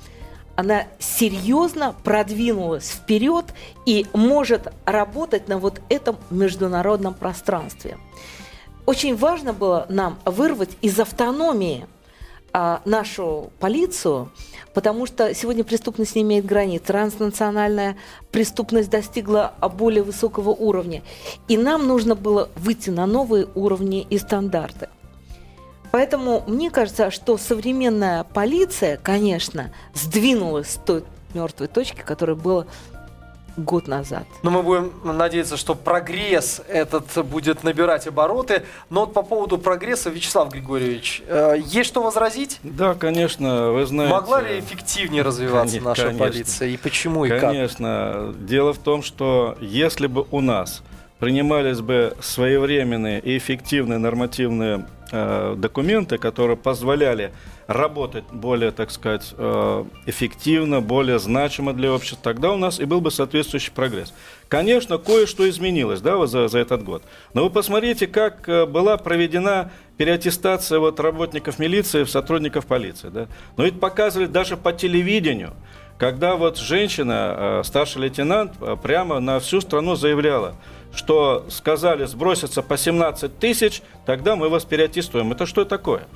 она 0.57 0.87
серьезно 0.99 1.95
продвинулась 2.03 2.91
вперед 2.91 3.45
и 3.85 4.07
может 4.13 4.73
работать 4.85 5.49
на 5.49 5.59
вот 5.59 5.81
этом 5.89 6.17
международном 6.31 7.15
пространстве. 7.15 7.99
Очень 8.87 9.17
важно 9.17 9.53
было 9.53 9.87
нам 9.89 10.19
вырвать 10.25 10.71
из 10.81 10.99
автономии 10.99 11.87
а, 12.53 12.81
нашу 12.87 13.51
полицию, 13.59 14.31
потому 14.73 15.05
что 15.05 15.35
сегодня 15.35 15.63
преступность 15.63 16.15
не 16.15 16.23
имеет 16.23 16.47
границ, 16.47 16.83
транснациональная 16.87 17.97
преступность 18.31 18.89
достигла 18.89 19.55
более 19.75 20.03
высокого 20.03 20.51
уровня, 20.51 21.03
и 21.49 21.59
нам 21.59 21.87
нужно 21.87 22.15
было 22.15 22.49
выйти 22.57 22.91
на 22.91 23.07
новые 23.07 23.47
уровни 23.55 24.07
и 24.09 24.17
стандарты. 24.17 24.89
Поэтому 25.97 26.45
мне 26.47 26.71
кажется, 26.71 27.11
что 27.11 27.39
современная 27.39 28.23
полиция, 28.23 28.99
конечно, 28.99 29.73
сдвинулась 29.95 30.73
с 30.73 30.75
той 30.75 31.05
мертвой 31.33 31.69
точки, 31.69 32.03
которая 32.03 32.37
была 32.37 32.67
год 33.57 33.89
назад. 33.89 34.25
Но 34.43 34.51
мы 34.51 34.63
будем 34.63 34.93
надеяться, 35.05 35.57
что 35.57 35.75
прогресс 35.75 36.61
этот 36.69 37.07
будет 37.27 37.65
набирать 37.65 38.07
обороты. 38.07 38.65
Но 38.91 39.07
вот 39.07 39.15
по 39.15 39.23
поводу 39.23 39.57
прогресса, 39.57 40.11
Вячеслав 40.11 40.53
Григорьевич, 40.53 41.23
э, 41.27 41.55
есть 41.65 41.89
что 41.89 42.03
возразить? 42.03 42.59
Да, 42.63 42.93
конечно, 42.93 43.71
вы 43.71 43.87
знаете. 43.87 44.13
Могла 44.13 44.43
ли 44.43 44.61
эффективнее 44.61 45.23
развиваться 45.23 45.81
наша 45.81 46.09
конечно. 46.09 46.27
полиция 46.27 46.69
и 46.69 46.77
почему 46.77 47.25
и 47.25 47.31
конечно. 47.31 47.47
как? 47.47 47.55
Конечно. 47.55 48.35
Дело 48.47 48.75
в 48.75 48.79
том, 48.79 49.03
что 49.03 49.57
если 49.63 50.09
бы 50.09 50.27
у 50.31 50.43
нас 50.43 50.83
принимались 51.21 51.81
бы 51.81 52.15
своевременные 52.21 53.19
и 53.21 53.39
эффективные 53.39 53.99
нормативные 53.99 54.85
документы, 55.11 56.19
которые 56.19 56.57
позволяли 56.57 57.33
работать 57.67 58.25
более, 58.33 58.71
так 58.71 58.91
сказать, 58.91 59.35
э, 59.37 59.85
эффективно, 60.07 60.81
более 60.81 61.19
значимо 61.19 61.73
для 61.73 61.93
общества, 61.93 62.19
тогда 62.23 62.53
у 62.53 62.57
нас 62.57 62.79
и 62.79 62.85
был 62.85 63.01
бы 63.01 63.11
соответствующий 63.11 63.73
прогресс. 63.73 64.15
Конечно, 64.49 64.99
кое-что 64.99 65.49
изменилось 65.49 66.01
да, 66.01 66.25
за, 66.27 66.49
за 66.49 66.59
этот 66.59 66.85
год. 66.85 67.03
Но 67.35 67.45
вы 67.45 67.51
посмотрите, 67.51 68.07
как 68.07 68.49
э, 68.49 68.67
была 68.67 68.97
проведена 68.97 69.73
переаттестация 69.97 70.79
вот 70.79 71.01
работников 71.01 71.59
милиции 71.59 72.05
в 72.05 72.11
сотрудников 72.11 72.67
полиции. 72.67 73.09
Да? 73.09 73.27
Но 73.57 73.65
ведь 73.65 73.81
показывали 73.81 74.27
даже 74.27 74.57
по 74.57 74.73
телевидению, 74.73 75.55
когда 75.99 76.37
вот 76.37 76.59
женщина, 76.59 77.35
э, 77.37 77.63
старший 77.65 78.03
лейтенант, 78.03 78.53
прямо 78.83 79.21
на 79.21 79.39
всю 79.41 79.61
страну 79.61 79.95
заявляла, 79.95 80.55
что 80.95 81.45
сказали 81.49 82.05
сброситься 82.07 82.63
по 82.63 82.77
17 82.77 83.39
тысяч, 83.39 83.83
тогда 84.05 84.37
мы 84.37 84.49
вас 84.49 84.65
переаттестуем. 84.65 85.33
Это 85.33 85.47
что 85.47 85.65
такое? 85.65 86.07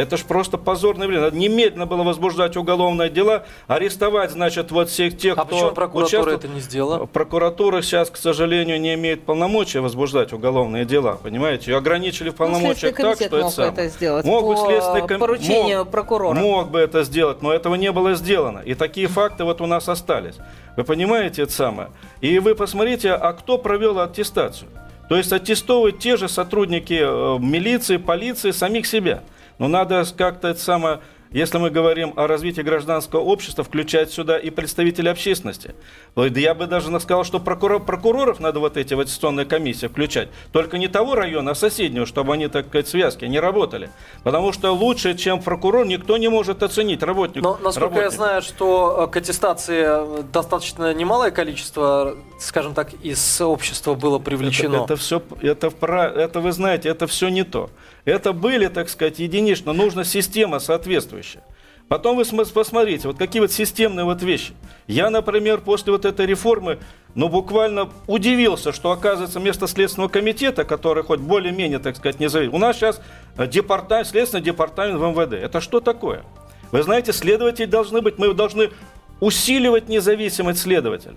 Это 0.00 0.16
ж 0.16 0.24
просто 0.24 0.56
позорное 0.56 1.06
время. 1.06 1.24
Надо 1.24 1.36
немедленно 1.36 1.84
было 1.84 2.02
возбуждать 2.02 2.56
уголовное 2.56 3.10
дело, 3.10 3.44
арестовать, 3.66 4.30
значит, 4.30 4.70
вот 4.70 4.88
всех 4.88 5.18
тех, 5.18 5.36
а 5.36 5.44
кто 5.44 5.56
почему 5.56 5.70
прокуратура 5.72 6.06
участвовал. 6.06 6.38
это 6.38 6.48
не 6.48 6.60
сделала? 6.60 7.04
Прокуратура 7.04 7.82
сейчас, 7.82 8.08
к 8.08 8.16
сожалению, 8.16 8.80
не 8.80 8.94
имеет 8.94 9.24
полномочия 9.24 9.80
возбуждать 9.80 10.32
уголовные 10.32 10.86
дела, 10.86 11.18
понимаете? 11.22 11.72
Ее 11.72 11.76
ограничили 11.76 12.30
в 12.30 12.32
ну, 12.32 12.38
полномочиях 12.38 12.98
ну, 12.98 13.04
так, 13.04 13.16
что 13.16 13.40
мог 13.42 13.52
это, 13.52 13.62
это 13.62 13.88
сделать 13.88 14.24
мог 14.24 14.42
по 14.42 14.48
бы 14.48 14.56
следственный 14.56 15.06
ком... 15.06 15.18
поручению 15.18 15.78
мог, 15.80 15.90
прокурора. 15.90 16.34
Мог 16.34 16.70
бы 16.70 16.78
это 16.78 17.04
сделать, 17.04 17.42
но 17.42 17.52
этого 17.52 17.74
не 17.74 17.92
было 17.92 18.14
сделано. 18.14 18.60
И 18.60 18.74
такие 18.74 19.06
факты 19.06 19.44
вот 19.44 19.60
у 19.60 19.66
нас 19.66 19.86
остались. 19.88 20.36
Вы 20.76 20.84
понимаете 20.84 21.42
это 21.42 21.52
самое? 21.52 21.90
И 22.22 22.38
вы 22.38 22.54
посмотрите, 22.54 23.12
а 23.12 23.34
кто 23.34 23.58
провел 23.58 24.00
аттестацию? 24.00 24.70
То 25.10 25.16
есть 25.16 25.32
аттестовывают 25.32 25.98
те 25.98 26.16
же 26.16 26.28
сотрудники 26.28 27.00
э, 27.02 27.38
милиции, 27.38 27.98
полиции, 27.98 28.52
самих 28.52 28.86
себя. 28.86 29.22
Но 29.60 29.68
надо 29.68 30.04
как-то 30.16 30.48
это 30.48 30.58
самое 30.58 31.00
если 31.32 31.58
мы 31.58 31.70
говорим 31.70 32.12
о 32.16 32.26
развитии 32.26 32.60
гражданского 32.60 33.20
общества, 33.20 33.62
включать 33.62 34.10
сюда 34.10 34.36
и 34.36 34.50
представителей 34.50 35.10
общественности. 35.10 35.74
Я 36.16 36.54
бы 36.54 36.66
даже 36.66 36.98
сказал, 36.98 37.24
что 37.24 37.38
прокурор, 37.38 37.84
прокуроров 37.84 38.40
надо 38.40 38.58
вот 38.58 38.76
эти 38.76 38.94
в 38.94 39.00
аттестационные 39.00 39.46
комиссии 39.46 39.86
включать. 39.86 40.28
Только 40.50 40.76
не 40.76 40.88
того 40.88 41.14
района, 41.14 41.52
а 41.52 41.54
соседнего, 41.54 42.04
чтобы 42.04 42.34
они, 42.34 42.48
так 42.48 42.66
сказать, 42.66 42.88
связки 42.88 43.24
не 43.26 43.38
работали. 43.38 43.90
Потому 44.24 44.52
что 44.52 44.72
лучше, 44.72 45.16
чем 45.16 45.40
прокурор, 45.40 45.86
никто 45.86 46.16
не 46.16 46.28
может 46.28 46.64
оценить 46.64 47.02
работник. 47.02 47.42
Но, 47.42 47.58
насколько 47.62 47.94
работник. 47.94 48.10
я 48.10 48.10
знаю, 48.10 48.42
что 48.42 49.04
э, 49.06 49.12
к 49.12 49.16
аттестации 49.16 50.22
достаточно 50.32 50.92
немалое 50.92 51.30
количество, 51.30 52.16
скажем 52.40 52.74
так, 52.74 52.92
из 53.04 53.40
общества 53.40 53.94
было 53.94 54.18
привлечено. 54.18 54.76
Это, 54.76 54.84
это 54.84 54.96
все, 54.96 55.22
это, 55.40 55.68
это 55.68 56.40
вы 56.40 56.50
знаете, 56.50 56.88
это 56.88 57.06
все 57.06 57.28
не 57.28 57.44
то. 57.44 57.70
Это 58.04 58.32
были, 58.32 58.68
так 58.68 58.88
сказать, 58.88 59.18
единично. 59.18 59.72
Нужна 59.72 60.04
система 60.04 60.58
соответствующая. 60.58 61.42
Потом 61.88 62.16
вы 62.16 62.24
посмотрите, 62.24 63.08
вот 63.08 63.18
какие 63.18 63.40
вот 63.40 63.50
системные 63.50 64.04
вот 64.04 64.22
вещи. 64.22 64.52
Я, 64.86 65.10
например, 65.10 65.60
после 65.60 65.90
вот 65.90 66.04
этой 66.04 66.24
реформы, 66.24 66.78
ну, 67.16 67.28
буквально 67.28 67.90
удивился, 68.06 68.72
что, 68.72 68.92
оказывается, 68.92 69.40
вместо 69.40 69.66
Следственного 69.66 70.08
комитета, 70.08 70.64
который 70.64 71.02
хоть 71.02 71.18
более-менее, 71.18 71.80
так 71.80 71.96
сказать, 71.96 72.20
независим, 72.20 72.54
у 72.54 72.58
нас 72.58 72.76
сейчас 72.76 73.00
э, 73.36 73.48
департамент, 73.48 74.06
Следственный 74.06 74.44
департамент 74.44 75.00
в 75.00 75.02
МВД. 75.02 75.32
Это 75.32 75.60
что 75.60 75.80
такое? 75.80 76.22
Вы 76.70 76.84
знаете, 76.84 77.12
следователи 77.12 77.66
должны 77.66 78.00
быть, 78.02 78.18
мы 78.18 78.32
должны 78.34 78.70
усиливать 79.18 79.88
независимость 79.88 80.60
следователя. 80.60 81.16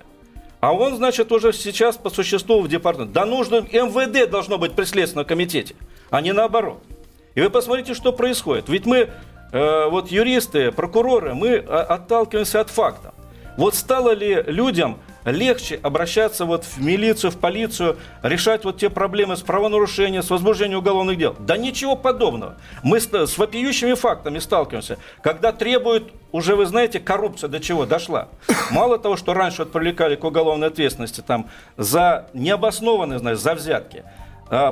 А 0.60 0.74
он, 0.74 0.96
значит, 0.96 1.32
уже 1.32 1.54
сейчас 1.54 1.98
по 1.98 2.10
существу 2.10 2.62
в 2.62 2.67
департамент. 2.67 3.12
Да 3.12 3.28
нужно, 3.28 3.58
МВД 3.58 4.28
должно 4.28 4.58
быть 4.58 4.72
при 4.72 4.86
Следственном 4.86 5.28
комитете 5.28 5.76
а 6.13 6.21
не 6.21 6.32
наоборот. 6.32 6.84
И 7.34 7.41
вы 7.41 7.49
посмотрите, 7.49 7.95
что 7.95 8.13
происходит. 8.13 8.69
Ведь 8.69 8.86
мы, 8.86 9.10
э, 9.52 9.89
вот 9.89 10.12
юристы, 10.12 10.71
прокуроры, 10.71 11.34
мы 11.34 11.56
а, 11.58 11.82
отталкиваемся 11.82 12.62
от 12.62 12.69
факта. 12.69 13.15
Вот 13.58 13.73
стало 13.73 14.12
ли 14.12 14.43
людям 14.45 14.99
легче 15.26 15.80
обращаться 15.82 16.45
вот 16.45 16.65
в 16.65 16.80
милицию, 16.80 17.32
в 17.32 17.38
полицию, 17.38 17.97
решать 18.21 18.63
вот 18.63 18.78
те 18.78 18.91
проблемы 18.91 19.36
с 19.36 19.41
правонарушением, 19.41 20.21
с 20.21 20.30
возбуждением 20.30 20.80
уголовных 20.80 21.17
дел. 21.17 21.36
Да 21.39 21.58
ничего 21.58 21.95
подобного. 21.95 22.58
Мы 22.84 22.99
с, 22.99 23.38
вопиющими 23.38 23.95
фактами 23.95 24.38
сталкиваемся, 24.38 24.99
когда 25.23 25.52
требуют, 25.52 26.12
уже 26.32 26.56
вы 26.56 26.67
знаете, 26.67 26.99
коррупция 26.99 27.47
до 27.47 27.60
чего 27.60 27.88
дошла. 27.88 28.28
Мало 28.69 28.99
того, 28.99 29.17
что 29.17 29.34
раньше 29.34 29.63
вот 29.63 29.71
привлекали 29.71 30.15
к 30.15 30.23
уголовной 30.23 30.67
ответственности 30.67 31.21
там 31.21 31.49
за 31.76 32.28
необоснованные, 32.34 33.17
знаешь, 33.17 33.39
за 33.39 33.56
взятки, 33.56 34.04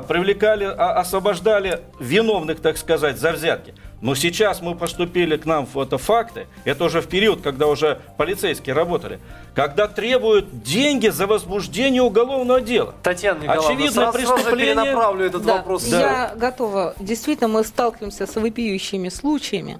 привлекали, 0.00 0.64
а, 0.64 0.92
освобождали 1.00 1.80
виновных, 1.98 2.60
так 2.60 2.76
сказать, 2.78 3.18
за 3.18 3.32
взятки. 3.32 3.74
Но 4.00 4.14
сейчас 4.14 4.60
мы 4.60 4.74
поступили 4.74 5.36
к 5.36 5.44
нам 5.46 5.64
в 5.66 5.78
это 5.78 5.96
факты, 5.98 6.46
это 6.64 6.84
уже 6.84 7.00
в 7.00 7.06
период, 7.08 7.40
когда 7.40 7.66
уже 7.66 8.00
полицейские 8.16 8.74
работали, 8.74 9.20
когда 9.54 9.86
требуют 9.88 10.62
деньги 10.62 11.08
за 11.08 11.26
возбуждение 11.26 12.02
уголовного 12.02 12.60
дела. 12.60 12.94
Татьяна 13.02 13.40
Николаевна, 13.42 13.68
Очевидно, 13.68 13.92
сразу, 13.92 14.18
сразу 14.18 14.34
преступление- 14.34 14.74
перенаправлю 14.74 15.26
этот 15.26 15.44
Да, 15.44 15.56
вопрос. 15.56 15.86
Я 15.86 16.32
готова. 16.36 16.94
Действительно, 16.98 17.48
мы 17.48 17.64
сталкиваемся 17.64 18.26
с 18.26 18.34
вопиющими 18.34 19.08
случаями. 19.08 19.78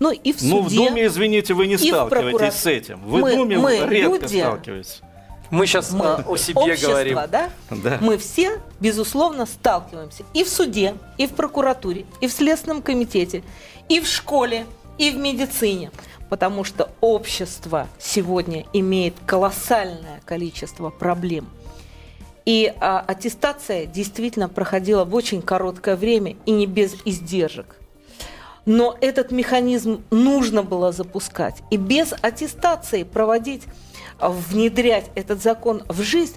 Ну 0.00 0.10
и 0.10 0.32
в 0.32 0.42
Ну, 0.42 0.62
в 0.62 0.64
суде. 0.70 0.76
Думе, 0.88 1.06
извините, 1.06 1.54
вы 1.54 1.68
не 1.68 1.74
и 1.74 1.76
в 1.76 1.80
сталкиваетесь 1.80 2.10
прокуратуре. 2.32 2.50
с 2.50 2.66
этим. 2.66 3.00
Вы 3.04 3.20
Мы- 3.20 3.32
в 3.32 3.36
Думе 3.36 3.58
мы 3.58 3.76
редко 3.88 4.22
люди. 4.26 4.38
сталкиваетесь. 4.40 5.00
Мы 5.52 5.66
сейчас 5.66 5.92
мы 5.92 6.14
о 6.14 6.36
себе 6.38 6.58
общество, 6.58 6.92
говорим. 6.92 7.18
да? 7.30 7.50
Да. 7.70 7.98
Мы 8.00 8.16
все, 8.16 8.58
безусловно, 8.80 9.44
сталкиваемся 9.44 10.24
и 10.32 10.44
в 10.44 10.48
суде, 10.48 10.94
и 11.18 11.26
в 11.26 11.32
прокуратуре, 11.32 12.06
и 12.22 12.26
в 12.26 12.32
Следственном 12.32 12.80
комитете, 12.80 13.44
и 13.90 14.00
в 14.00 14.06
школе, 14.06 14.64
и 14.96 15.10
в 15.10 15.18
медицине. 15.18 15.90
Потому 16.30 16.64
что 16.64 16.88
общество 17.02 17.86
сегодня 17.98 18.64
имеет 18.72 19.14
колоссальное 19.26 20.22
количество 20.24 20.88
проблем. 20.88 21.46
И 22.46 22.72
а, 22.80 23.04
аттестация 23.06 23.84
действительно 23.84 24.48
проходила 24.48 25.04
в 25.04 25.14
очень 25.14 25.42
короткое 25.42 25.96
время 25.96 26.34
и 26.46 26.50
не 26.50 26.64
без 26.64 26.96
издержек. 27.04 27.76
Но 28.64 28.96
этот 29.02 29.30
механизм 29.30 30.02
нужно 30.10 30.62
было 30.62 30.92
запускать. 30.92 31.62
И 31.70 31.76
без 31.76 32.14
аттестации 32.22 33.02
проводить, 33.02 33.64
внедрять 34.22 35.10
этот 35.14 35.42
закон 35.42 35.82
в 35.88 36.02
жизнь 36.02 36.36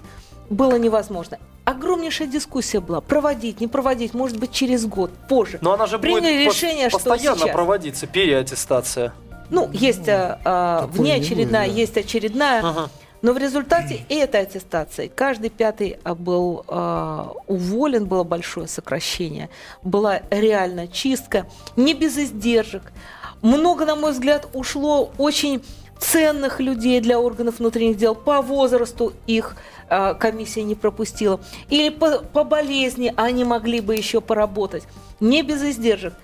было 0.50 0.76
невозможно. 0.76 1.38
Огромнейшая 1.64 2.28
дискуссия 2.28 2.80
была. 2.80 3.00
Проводить, 3.00 3.60
не 3.60 3.66
проводить, 3.66 4.14
может 4.14 4.38
быть, 4.38 4.52
через 4.52 4.86
год, 4.86 5.10
позже. 5.28 5.58
Но 5.60 5.72
она 5.72 5.86
же 5.86 5.98
Приняли 5.98 6.44
будет 6.44 6.54
решение, 6.54 6.88
что 6.88 6.98
постоянно 6.98 7.38
сейчас. 7.38 7.52
проводиться, 7.52 8.06
переаттестация. 8.06 9.12
Ну, 9.50 9.68
есть 9.72 10.08
а, 10.08 10.40
а, 10.44 10.80
такое 10.82 10.92
не 10.92 11.00
внеочередная, 11.00 11.66
есть 11.66 11.96
очередная. 11.96 12.60
Ага. 12.60 12.90
Но 13.22 13.32
в 13.32 13.38
результате 13.38 14.04
этой 14.08 14.42
аттестации 14.42 15.08
каждый 15.08 15.50
пятый 15.50 15.98
а, 16.04 16.14
был 16.14 16.64
а, 16.68 17.32
уволен, 17.46 18.06
было 18.06 18.22
большое 18.22 18.68
сокращение, 18.68 19.48
была 19.82 20.20
реально 20.30 20.86
чистка, 20.86 21.46
не 21.74 21.94
без 21.94 22.16
издержек. 22.18 22.92
Много, 23.42 23.84
на 23.84 23.96
мой 23.96 24.12
взгляд, 24.12 24.48
ушло 24.52 25.10
очень 25.18 25.64
ценных 25.98 26.60
людей 26.60 27.00
для 27.00 27.18
органов 27.18 27.58
внутренних 27.58 27.96
дел. 27.96 28.14
По 28.14 28.42
возрасту 28.42 29.12
их 29.26 29.56
а, 29.88 30.14
комиссия 30.14 30.62
не 30.62 30.74
пропустила. 30.74 31.40
Или 31.70 31.88
по, 31.88 32.18
по 32.18 32.44
болезни 32.44 33.12
они 33.16 33.44
могли 33.44 33.80
бы 33.80 33.94
еще 33.94 34.20
поработать. 34.20 34.84
Не 35.20 35.42
без 35.42 35.62
издержек. 35.62 36.14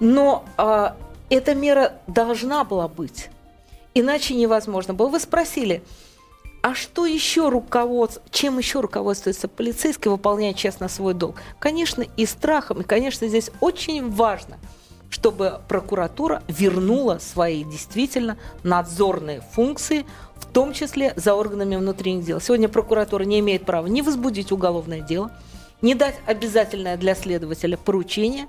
Но 0.00 0.44
а, 0.56 0.96
эта 1.30 1.54
мера 1.54 1.94
должна 2.06 2.64
была 2.64 2.88
быть. 2.88 3.28
Иначе 3.94 4.34
невозможно 4.34 4.94
было. 4.94 5.08
Вы 5.08 5.20
спросили 5.20 5.82
а 6.60 6.74
что 6.74 7.06
еще 7.06 7.48
руководство, 7.48 8.22
чем 8.30 8.58
еще 8.58 8.80
руководствуется 8.80 9.48
полицейский, 9.48 10.10
выполняя 10.10 10.52
честно 10.52 10.88
свой 10.88 11.14
долг? 11.14 11.36
Конечно, 11.58 12.02
и 12.02 12.26
страхом, 12.26 12.80
и, 12.80 12.84
конечно, 12.84 13.28
здесь 13.28 13.50
очень 13.60 14.10
важно, 14.10 14.58
чтобы 15.10 15.60
прокуратура 15.68 16.42
вернула 16.48 17.18
свои 17.18 17.64
действительно 17.64 18.38
надзорные 18.62 19.42
функции, 19.52 20.04
в 20.36 20.46
том 20.46 20.72
числе 20.72 21.12
за 21.16 21.34
органами 21.34 21.76
внутренних 21.76 22.24
дел. 22.24 22.40
Сегодня 22.40 22.68
прокуратура 22.68 23.24
не 23.24 23.40
имеет 23.40 23.64
права 23.64 23.86
не 23.86 24.02
возбудить 24.02 24.52
уголовное 24.52 25.00
дело, 25.00 25.30
не 25.82 25.94
дать 25.94 26.16
обязательное 26.26 26.96
для 26.96 27.14
следователя 27.14 27.76
поручение, 27.76 28.46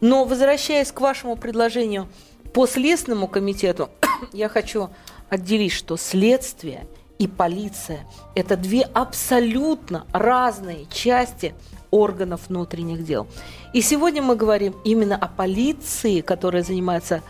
но 0.00 0.24
возвращаясь 0.24 0.92
к 0.92 1.00
вашему 1.00 1.36
предложению 1.36 2.08
по 2.52 2.66
Следственному 2.66 3.26
комитету, 3.28 3.90
я 4.32 4.48
хочу 4.48 4.90
отделить, 5.28 5.72
что 5.72 5.96
следствие 5.96 6.86
и 7.18 7.26
полиция– 7.26 8.06
это 8.34 8.56
две 8.56 8.82
абсолютно 8.82 10.06
разные 10.12 10.86
части 10.86 11.54
органов 11.90 12.42
внутренних 12.48 13.04
дел. 13.04 13.26
И 13.72 13.80
сегодня 13.80 14.22
мы 14.22 14.36
говорим 14.36 14.74
именно 14.84 15.16
о 15.16 15.28
полиции, 15.28 16.20
которая 16.20 16.62
занимается 16.62 17.22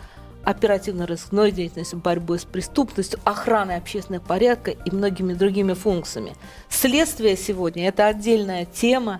оперативно-розыскной 0.43 1.51
деятельностью, 1.51 1.99
борьбой 1.99 2.39
с 2.39 2.45
преступностью, 2.45 3.19
охраной 3.23 3.75
общественного 3.75 4.23
порядка 4.23 4.71
и 4.71 4.91
многими 4.91 5.33
другими 5.33 5.73
функциями. 5.73 6.35
Следствие 6.69 7.35
сегодня– 7.35 7.87
это 7.89 8.07
отдельная 8.07 8.65
тема, 8.65 9.19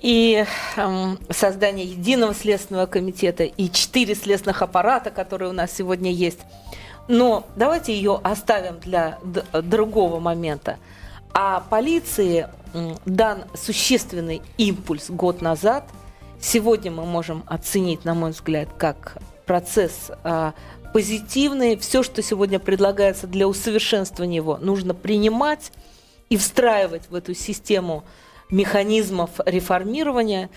и 0.00 0.44
эм, 0.76 1.18
создание 1.30 1.86
единого 1.86 2.34
следственного 2.34 2.86
комитета 2.86 3.44
и 3.44 3.70
четыре 3.70 4.16
следственных 4.16 4.60
аппарата, 4.62 5.10
которые 5.10 5.50
у 5.50 5.52
нас 5.52 5.70
сегодня 5.72 6.10
есть. 6.10 6.40
Но 7.08 7.46
давайте 7.56 7.94
ее 7.94 8.20
оставим 8.22 8.80
для 8.80 9.18
другого 9.52 10.18
момента. 10.18 10.78
А 11.32 11.60
полиции 11.60 12.48
дан 13.06 13.44
существенный 13.54 14.42
импульс 14.58 15.10
год 15.10 15.42
назад. 15.42 15.84
Сегодня 16.40 16.90
мы 16.90 17.04
можем 17.04 17.44
оценить, 17.46 18.04
на 18.04 18.14
мой 18.14 18.32
взгляд, 18.32 18.68
как 18.76 19.18
процесс 19.46 20.10
а, 20.24 20.54
позитивный. 20.92 21.76
Все, 21.76 22.02
что 22.02 22.22
сегодня 22.22 22.58
предлагается 22.58 23.26
для 23.26 23.46
усовершенствования 23.46 24.36
его, 24.36 24.58
нужно 24.58 24.94
принимать 24.94 25.72
и 26.28 26.36
встраивать 26.36 27.10
в 27.10 27.14
эту 27.14 27.34
систему 27.34 28.04
механизмов 28.50 29.30
реформирования 29.44 30.50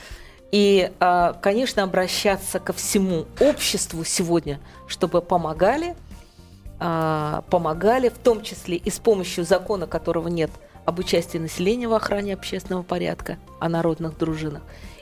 и, 0.52 0.92
а, 1.00 1.34
конечно, 1.34 1.84
обращаться 1.84 2.60
ко 2.60 2.74
всему 2.74 3.26
обществу 3.40 4.04
сегодня, 4.04 4.60
чтобы 4.88 5.22
помогали, 5.22 5.96
а, 6.80 7.44
помогали, 7.50 8.10
в 8.10 8.18
том 8.18 8.42
числе 8.42 8.78
и 8.78 8.90
с 8.90 9.00
помощью 9.00 9.44
закона, 9.44 9.88
которого 9.88 10.28
нет, 10.28 10.52
об 10.86 11.00
участии 11.00 11.38
населения 11.38 11.88
в 11.88 11.94
охране 11.94 12.34
общественного 12.34 12.84
порядка, 12.84 13.38
о 13.60 13.70
народных 13.70 14.18
дружинах, 14.18 14.62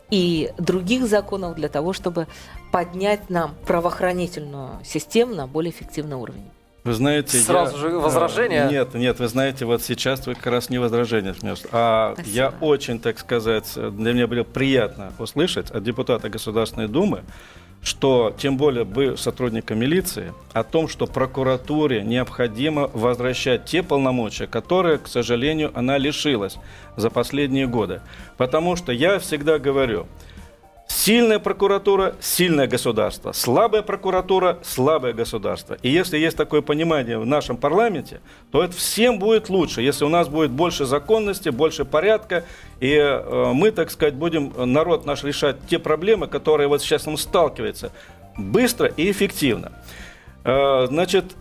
и 0.10 0.52
других 0.58 1.06
законов 1.08 1.56
для 1.56 1.70
того, 1.70 1.94
чтобы 1.94 2.28
поднять 2.72 3.30
нам 3.30 3.56
правоохранительную 3.66 4.84
систему 4.84 5.36
на 5.36 5.48
более 5.48 5.72
эффективный 5.72 6.16
уровень. 6.18 6.46
Вы 6.84 6.94
знаете, 6.94 7.38
Сразу 7.40 7.76
я- 7.78 7.82
же 7.82 7.90
возражение? 7.98 8.64
А, 8.64 8.70
Нет, 8.70 8.94
нет, 8.94 9.18
вы 9.20 9.28
знаете, 9.30 9.64
вот 9.64 9.82
сейчас 9.82 10.28
вы 10.28 10.36
как 10.36 10.48
раз 10.48 10.70
не 10.70 10.80
возражение 10.80 11.32
внес. 11.32 11.64
А 11.72 12.12
Спасибо. 12.16 12.36
я 12.36 12.54
очень, 12.60 13.00
так 13.00 13.18
сказать, 13.20 13.72
для 13.76 14.12
меня 14.14 14.28
было 14.28 14.44
приятно 14.44 15.14
услышать 15.18 15.72
от 15.72 15.82
депутата 15.84 16.30
Государственной 16.30 16.90
Думы, 16.90 17.24
что, 17.84 18.34
тем 18.38 18.58
более 18.58 18.86
вы 18.86 19.18
сотрудника 19.18 19.76
милиции, 19.76 20.34
о 20.54 20.64
том, 20.64 20.88
что 20.88 21.06
прокуратуре 21.06 22.02
необходимо 22.02 22.90
возвращать 22.94 23.66
те 23.66 23.84
полномочия, 23.84 24.48
которые, 24.48 24.98
к 24.98 25.08
сожалению, 25.08 25.72
она 25.74 25.98
лишилась 25.98 26.58
за 26.96 27.10
последние 27.10 27.68
годы. 27.68 28.02
Потому 28.38 28.76
что 28.78 28.92
я 28.94 29.20
всегда 29.20 29.60
говорю, 29.60 30.08
Сильная 30.88 31.40
прокуратура– 31.40 32.16
сильное 32.22 32.68
государство. 32.68 33.32
Слабая 33.32 33.82
прокуратура– 33.82 34.60
слабое 34.64 35.14
государство. 35.14 35.78
И 35.82 35.90
если 35.90 36.18
есть 36.18 36.38
такое 36.38 36.62
понимание 36.62 37.18
в 37.18 37.26
нашем 37.26 37.58
парламенте, 37.58 38.22
то 38.52 38.64
это 38.64 38.76
всем 38.76 39.18
будет 39.18 39.50
лучше, 39.50 39.82
если 39.82 40.06
у 40.06 40.10
нас 40.10 40.28
будет 40.28 40.52
больше 40.52 40.86
законности, 40.86 41.50
больше 41.50 41.86
порядка, 41.86 42.44
и 42.80 42.94
э, 42.96 43.52
мы, 43.54 43.72
так 43.72 43.92
сказать, 43.92 44.14
будем, 44.14 44.54
э, 44.56 44.66
народ 44.66 45.06
наш, 45.06 45.24
решать 45.24 45.56
те 45.68 45.80
проблемы, 45.80 46.28
которые 46.28 46.68
вот 46.68 46.82
сейчас 46.82 47.08
он 47.08 47.18
сталкивается, 47.18 47.92
быстро 48.38 48.88
и 48.88 49.10
эффективно. 49.10 49.72
Э, 50.44 50.88
значит, 50.88 51.36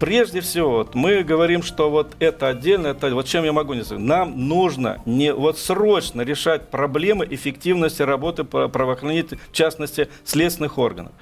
Прежде 0.00 0.40
всего, 0.40 0.78
вот 0.78 0.94
мы 0.94 1.22
говорим, 1.22 1.62
что 1.62 1.90
вот 1.90 2.14
это 2.20 2.48
отдельно, 2.48 2.86
это 2.86 3.14
вот 3.14 3.26
чем 3.26 3.44
я 3.44 3.52
могу 3.52 3.74
не 3.74 3.84
сказать. 3.84 4.02
Нам 4.02 4.48
нужно 4.48 5.02
не 5.04 5.34
вот 5.34 5.58
срочно 5.58 6.22
решать 6.22 6.70
проблемы 6.70 7.26
эффективности 7.28 8.00
работы 8.00 8.44
пра- 8.44 8.68
правоохранительных, 8.68 9.44
в 9.50 9.52
частности, 9.52 10.08
следственных 10.24 10.78
органов. 10.78 11.12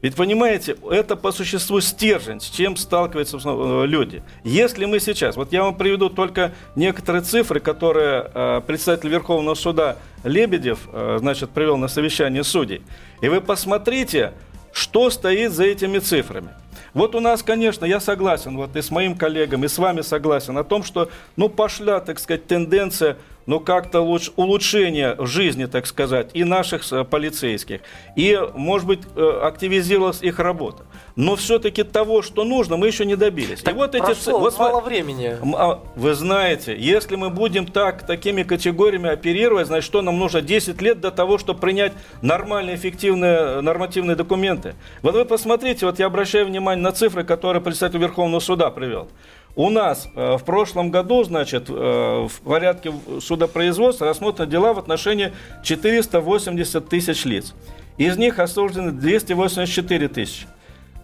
Ведь 0.00 0.14
понимаете, 0.14 0.76
это 0.88 1.16
по 1.16 1.32
существу 1.32 1.80
стержень, 1.80 2.40
с 2.40 2.48
чем 2.48 2.76
сталкиваются 2.76 3.36
э, 3.44 3.86
люди. 3.86 4.22
Если 4.44 4.84
мы 4.84 5.00
сейчас, 5.00 5.34
вот 5.34 5.52
я 5.52 5.64
вам 5.64 5.74
приведу 5.74 6.08
только 6.08 6.52
некоторые 6.76 7.22
цифры, 7.22 7.58
которые 7.58 8.30
э, 8.32 8.60
председатель 8.64 9.08
Верховного 9.08 9.56
суда 9.56 9.96
Лебедев, 10.22 10.78
э, 10.92 11.16
значит, 11.18 11.50
привел 11.50 11.76
на 11.76 11.88
совещание 11.88 12.44
судей. 12.44 12.82
И 13.22 13.28
вы 13.28 13.40
посмотрите, 13.40 14.34
что 14.72 15.10
стоит 15.10 15.52
за 15.52 15.64
этими 15.64 15.98
цифрами. 15.98 16.50
Вот 16.94 17.14
у 17.14 17.20
нас, 17.20 17.42
конечно, 17.42 17.84
я 17.84 18.00
согласен, 18.00 18.56
вот 18.56 18.74
и 18.74 18.82
с 18.82 18.90
моим 18.90 19.16
коллегами, 19.16 19.66
и 19.66 19.68
с 19.68 19.78
вами 19.78 20.00
согласен 20.00 20.58
о 20.58 20.64
том, 20.64 20.82
что, 20.82 21.08
ну, 21.36 21.48
пошла, 21.48 22.00
так 22.00 22.18
сказать, 22.18 22.46
тенденция 22.46 23.16
ну, 23.50 23.58
как-то 23.58 24.00
луч, 24.00 24.30
улучшение 24.36 25.16
жизни, 25.18 25.66
так 25.66 25.84
сказать, 25.88 26.30
и 26.34 26.44
наших 26.44 26.82
э, 26.92 27.02
полицейских, 27.02 27.80
и, 28.14 28.38
может 28.54 28.86
быть, 28.86 29.00
э, 29.16 29.40
активизировалась 29.42 30.22
их 30.22 30.38
работа. 30.38 30.84
Но 31.16 31.34
все-таки 31.34 31.82
того, 31.82 32.22
что 32.22 32.44
нужно, 32.44 32.76
мы 32.76 32.86
еще 32.86 33.04
не 33.04 33.16
добились. 33.16 33.62
Так 33.62 33.74
и 33.74 33.76
вот 33.76 33.96
эти... 33.96 34.30
Вот, 34.30 34.56
мало 34.56 34.80
времени. 34.80 35.36
а, 35.56 35.82
Вы 35.96 36.14
знаете, 36.14 36.76
если 36.78 37.16
мы 37.16 37.28
будем 37.28 37.66
так, 37.66 38.06
такими 38.06 38.44
категориями 38.44 39.10
оперировать, 39.10 39.66
значит, 39.66 39.84
что 39.84 40.00
нам 40.00 40.16
нужно 40.16 40.42
10 40.42 40.80
лет 40.80 41.00
до 41.00 41.10
того, 41.10 41.36
чтобы 41.36 41.58
принять 41.58 41.92
нормальные, 42.22 42.76
эффективные 42.76 43.62
нормативные 43.62 44.14
документы. 44.14 44.76
Вот 45.02 45.16
вы 45.16 45.24
посмотрите, 45.24 45.86
вот 45.86 45.98
я 45.98 46.06
обращаю 46.06 46.46
внимание 46.46 46.84
на 46.84 46.92
цифры, 46.92 47.24
которые 47.24 47.60
представитель 47.60 47.98
Верховного 47.98 48.38
суда 48.38 48.70
привел. 48.70 49.08
У 49.56 49.68
нас 49.68 50.08
э, 50.14 50.36
в 50.36 50.44
прошлом 50.44 50.90
году, 50.90 51.24
значит, 51.24 51.68
э, 51.68 51.72
в 51.72 52.40
порядке 52.42 52.92
судопроизводства 53.20 54.06
рассмотрены 54.06 54.50
дела 54.50 54.72
в 54.72 54.78
отношении 54.78 55.32
480 55.64 56.88
тысяч 56.88 57.24
лиц. 57.24 57.54
Из 57.98 58.16
них 58.16 58.38
осуждены 58.38 58.92
284 58.92 60.08
тысячи. 60.08 60.46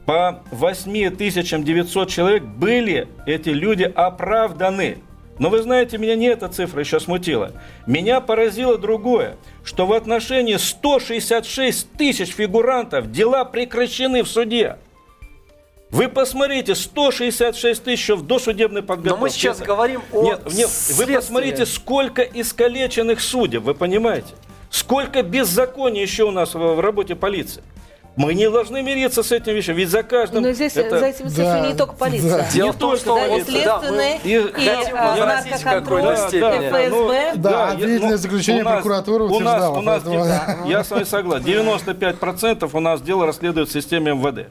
По 0.07 0.43
8900 0.53 2.09
человек 2.09 2.45
были 2.45 3.09
эти 3.27 3.49
люди 3.49 3.83
оправданы. 3.83 4.99
Но 5.39 5.51
вы 5.51 5.63
знаете, 5.63 5.99
меня 5.99 6.15
не 6.15 6.27
эта 6.27 6.49
цифра 6.49 6.81
еще 6.81 7.01
смутила. 7.01 7.53
Меня 7.87 8.21
поразило 8.21 8.79
другое, 8.79 9.37
что 9.65 9.85
в 9.85 9.93
отношении 9.93 10.57
166 10.57 11.93
тысяч 11.93 12.31
фигурантов 12.31 13.11
дела 13.11 13.45
прекращены 13.45 14.23
в 14.23 14.29
суде. 14.29 14.77
Вы 15.91 16.09
посмотрите, 16.09 16.75
166 16.75 17.85
тысяч 17.85 18.09
в 18.09 18.27
досудебной 18.27 18.83
подготовке. 18.83 19.17
Но 19.17 19.21
мы 19.21 19.31
сейчас 19.31 19.59
говорим 19.61 20.03
о 20.13 20.23
Нет, 20.23 20.41
нет 20.53 20.69
вы 20.97 21.07
посмотрите, 21.07 21.65
сколько 21.65 22.23
искалеченных 22.23 23.21
судеб, 23.21 23.63
вы 23.63 23.75
понимаете? 23.75 24.35
Сколько 24.69 25.23
беззакония 25.23 26.03
еще 26.03 26.25
у 26.25 26.33
нас 26.33 26.55
в, 26.55 26.59
в 26.59 26.81
работе 26.81 27.15
полиции. 27.15 27.63
Мы 28.17 28.33
не 28.35 28.51
должны 28.51 28.83
мириться 28.83 29.23
с 29.23 29.31
этим 29.31 29.55
вещами, 29.55 29.77
ведь 29.77 29.91
за 29.91 30.03
каждым... 30.03 30.43
Но 30.43 30.51
здесь 30.53 30.75
это- 30.77 30.99
за 30.99 31.13
цифрами 31.13 31.37
Да, 31.37 31.69
не 31.69 31.75
только 31.75 31.93
полиция. 31.93 32.39
да. 32.39 32.51
Дело 32.51 32.67
Не 32.69 32.73
в 32.73 32.77
том, 32.77 32.97
что 32.97 33.15
Да, 33.15 33.27
и 33.37 33.45
следственные, 33.45 34.21
И- 34.25 34.31
и 34.33 34.39
возразить 34.39 35.53
в 35.53 35.65
наркоконтроль, 35.65 36.01
какой-то 36.03 36.29
степени. 36.29 36.65
и 36.65 36.71
ФСБ. 36.71 37.33
Да, 37.37 37.51
я- 37.51 37.73
обвинительное 37.73 38.17
заключение 38.17 38.63
у 38.63 38.65
нас- 38.65 38.75
прокуратура 38.83 39.25
у 39.25 39.39
нас, 39.41 39.71
у 39.71 39.81
нас, 39.83 40.03
поэтому- 40.03 40.25
да, 40.25 40.57
я 40.67 40.83
с 40.83 40.91
вами 40.91 41.05
согласен. 41.05 41.45
95% 41.45 42.75
у 42.75 42.81
нас 42.81 43.03
дело 43.03 43.27
расследуют 43.27 43.69
в 43.69 43.73
системе 43.73 44.13
МВД. 44.13 44.49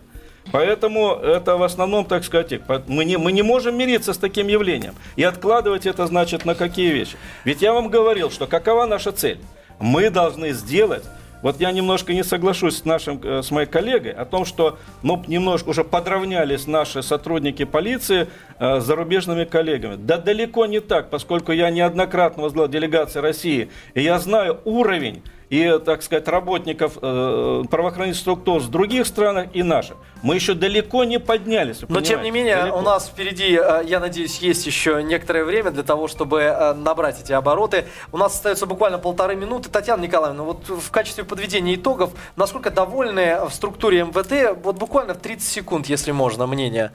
Поэтому 0.51 1.13
это 1.15 1.57
в 1.57 1.63
основном, 1.63 2.05
так 2.05 2.23
сказать, 2.23 2.61
мы 2.87 3.05
не, 3.05 3.17
мы 3.17 3.31
не 3.31 3.41
можем 3.41 3.77
мириться 3.77 4.13
с 4.13 4.17
таким 4.17 4.47
явлением. 4.47 4.95
И 5.15 5.23
откладывать 5.23 5.85
это 5.85 6.05
значит 6.07 6.45
на 6.45 6.55
какие 6.55 6.91
вещи. 6.91 7.17
Ведь 7.43 7.61
я 7.61 7.73
вам 7.73 7.89
говорил, 7.89 8.31
что 8.31 8.47
какова 8.47 8.85
наша 8.85 9.11
цель? 9.11 9.39
Мы 9.79 10.09
должны 10.09 10.51
сделать 10.51 11.03
вот 11.45 11.59
я 11.59 11.71
немножко 11.71 12.11
не 12.11 12.23
соглашусь 12.23 12.77
с 12.77 12.85
нашим, 12.85 13.21
э, 13.23 13.43
с 13.43 13.51
моей 13.51 13.67
коллегой 13.67 14.13
о 14.13 14.25
том, 14.25 14.45
что 14.45 14.79
ну, 15.03 15.23
немножко 15.27 15.69
уже 15.69 15.83
подравнялись 15.83 16.65
наши 16.65 17.03
сотрудники 17.03 17.65
полиции 17.65 18.27
э, 18.57 18.79
с 18.79 18.83
зарубежными 18.83 19.43
коллегами. 19.43 19.95
Да 19.95 20.17
далеко 20.17 20.65
не 20.65 20.79
так, 20.79 21.11
поскольку 21.11 21.51
я 21.51 21.69
неоднократно 21.69 22.41
возглавлял 22.41 22.71
делегации 22.71 23.19
России, 23.19 23.69
и 23.93 24.01
я 24.01 24.17
знаю 24.17 24.59
уровень 24.65 25.21
и, 25.49 25.79
так 25.85 26.01
сказать, 26.03 26.27
работников 26.27 26.97
э, 27.01 27.63
правоохранительных 27.69 28.19
структур 28.19 28.61
с 28.61 28.65
других 28.65 29.05
стран 29.05 29.49
и 29.53 29.63
наших. 29.63 29.97
Мы 30.23 30.35
еще 30.35 30.53
далеко 30.53 31.03
не 31.03 31.19
поднялись. 31.19 31.81
Но 31.87 32.01
тем 32.01 32.23
не 32.23 32.31
менее, 32.31 32.57
Далеко. 32.57 32.77
у 32.79 32.81
нас 32.81 33.07
впереди, 33.07 33.59
э, 33.61 33.83
я 33.85 33.99
надеюсь, 33.99 34.39
есть 34.39 34.65
еще 34.65 35.03
некоторое 35.03 35.43
время 35.43 35.71
для 35.71 35.83
того, 35.83 36.07
чтобы 36.07 36.41
э, 36.41 36.73
набрать 36.73 37.21
эти 37.21 37.31
обороты. 37.31 37.85
У 38.11 38.17
нас 38.17 38.33
остается 38.33 38.65
буквально 38.65 38.97
полторы 38.97 39.35
минуты. 39.35 39.69
Татьяна 39.69 40.01
Николаевна, 40.01 40.43
вот 40.43 40.67
в 40.67 40.89
качестве 40.89 41.23
подведения 41.23 41.75
итогов, 41.75 42.11
насколько 42.35 42.71
довольны 42.71 43.37
в 43.47 43.53
структуре 43.53 44.03
МВД, 44.03 44.57
вот 44.63 44.77
буквально 44.77 45.13
в 45.13 45.17
30 45.17 45.47
секунд, 45.47 45.87
если 45.87 46.11
можно, 46.11 46.47
мнение, 46.47 46.91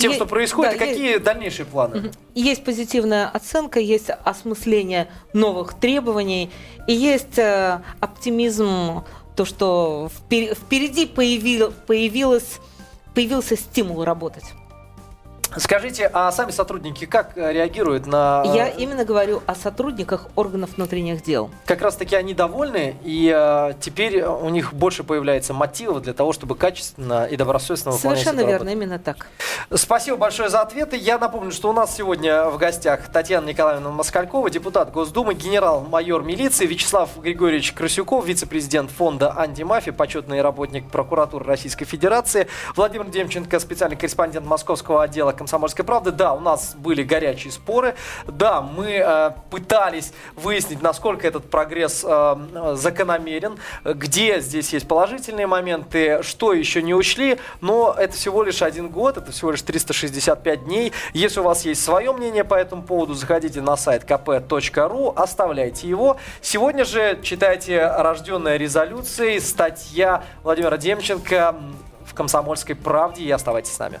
тем, 0.00 0.12
что 0.12 0.26
происходит, 0.26 0.72
да, 0.72 0.78
какие 0.78 1.18
дальнейшие 1.18 1.66
планы? 1.66 2.12
Есть 2.34 2.64
позитивная 2.64 3.28
оценка, 3.28 3.80
есть 3.80 4.10
осмысление 4.24 5.08
новых 5.32 5.74
требований, 5.74 6.50
и 6.86 6.92
есть 6.92 7.38
э, 7.38 7.80
оптимизм, 8.00 9.04
то, 9.36 9.44
что 9.44 10.10
впер- 10.28 10.54
впереди 10.54 11.06
появил, 11.06 11.72
появилось, 11.86 12.58
появился 13.14 13.56
стимул 13.56 14.04
работать. 14.04 14.44
Скажите, 15.56 16.08
а 16.12 16.30
сами 16.30 16.50
сотрудники 16.50 17.06
как 17.06 17.36
э, 17.36 17.52
реагируют 17.52 18.06
на... 18.06 18.42
Я 18.46 18.68
именно 18.68 19.04
говорю 19.04 19.42
о 19.46 19.54
сотрудниках 19.54 20.28
органов 20.36 20.70
внутренних 20.76 21.22
дел. 21.22 21.50
Как 21.66 21.82
раз 21.82 21.96
таки 21.96 22.14
они 22.14 22.34
довольны, 22.34 22.96
и 23.02 23.32
э, 23.34 23.72
теперь 23.80 24.22
у 24.22 24.48
них 24.48 24.72
больше 24.72 25.02
появляется 25.02 25.52
мотивов 25.52 26.02
для 26.02 26.12
того, 26.12 26.32
чтобы 26.32 26.54
качественно 26.54 27.24
и 27.26 27.36
добросовестно 27.36 27.90
выполнять 27.90 28.20
Совершенно 28.20 28.40
верно, 28.46 28.66
работу. 28.66 28.76
именно 28.76 28.98
так. 28.98 29.26
Спасибо 29.74 30.16
большое 30.16 30.48
за 30.50 30.60
ответы. 30.60 30.96
Я 30.96 31.18
напомню, 31.18 31.50
что 31.50 31.70
у 31.70 31.72
нас 31.72 31.96
сегодня 31.96 32.44
в 32.44 32.56
гостях 32.56 33.08
Татьяна 33.12 33.46
Николаевна 33.46 33.90
Москалькова, 33.90 34.50
депутат 34.50 34.92
Госдумы, 34.92 35.34
генерал-майор 35.34 36.22
милиции, 36.22 36.66
Вячеслав 36.66 37.10
Григорьевич 37.20 37.72
Красюков, 37.72 38.24
вице-президент 38.24 38.90
фонда 38.90 39.36
антимафии, 39.36 39.90
почетный 39.90 40.42
работник 40.42 40.88
прокуратуры 40.90 41.44
Российской 41.44 41.84
Федерации, 41.86 42.46
Владимир 42.76 43.06
Демченко, 43.06 43.58
специальный 43.58 43.96
корреспондент 43.96 44.46
Московского 44.46 45.02
отдела 45.02 45.32
«Комсомольской 45.40 45.86
правды». 45.86 46.10
Да, 46.10 46.34
у 46.34 46.40
нас 46.40 46.74
были 46.74 47.02
горячие 47.02 47.50
споры. 47.50 47.94
Да, 48.26 48.60
мы 48.60 49.02
э, 49.02 49.30
пытались 49.50 50.12
выяснить, 50.36 50.82
насколько 50.82 51.26
этот 51.26 51.50
прогресс 51.50 52.04
э, 52.06 52.74
закономерен, 52.74 53.58
где 53.84 54.40
здесь 54.40 54.74
есть 54.74 54.86
положительные 54.86 55.46
моменты, 55.46 56.22
что 56.22 56.52
еще 56.52 56.82
не 56.82 56.94
учли, 56.94 57.38
но 57.62 57.94
это 57.96 58.14
всего 58.14 58.42
лишь 58.42 58.60
один 58.60 58.90
год, 58.90 59.16
это 59.16 59.32
всего 59.32 59.52
лишь 59.52 59.62
365 59.62 60.64
дней. 60.64 60.92
Если 61.14 61.40
у 61.40 61.42
вас 61.42 61.64
есть 61.64 61.82
свое 61.82 62.12
мнение 62.12 62.44
по 62.44 62.54
этому 62.54 62.82
поводу, 62.82 63.14
заходите 63.14 63.62
на 63.62 63.78
сайт 63.78 64.04
kp.ru, 64.04 65.14
оставляйте 65.16 65.88
его. 65.88 66.18
Сегодня 66.42 66.84
же 66.84 67.18
читайте 67.22 67.82
«Рожденная 67.86 68.58
резолюцией», 68.58 69.40
статья 69.40 70.22
Владимира 70.42 70.76
Демченко 70.76 71.56
в 72.04 72.12
«Комсомольской 72.12 72.74
правде» 72.74 73.24
и 73.24 73.30
оставайтесь 73.30 73.72
с 73.72 73.78
нами. 73.78 74.00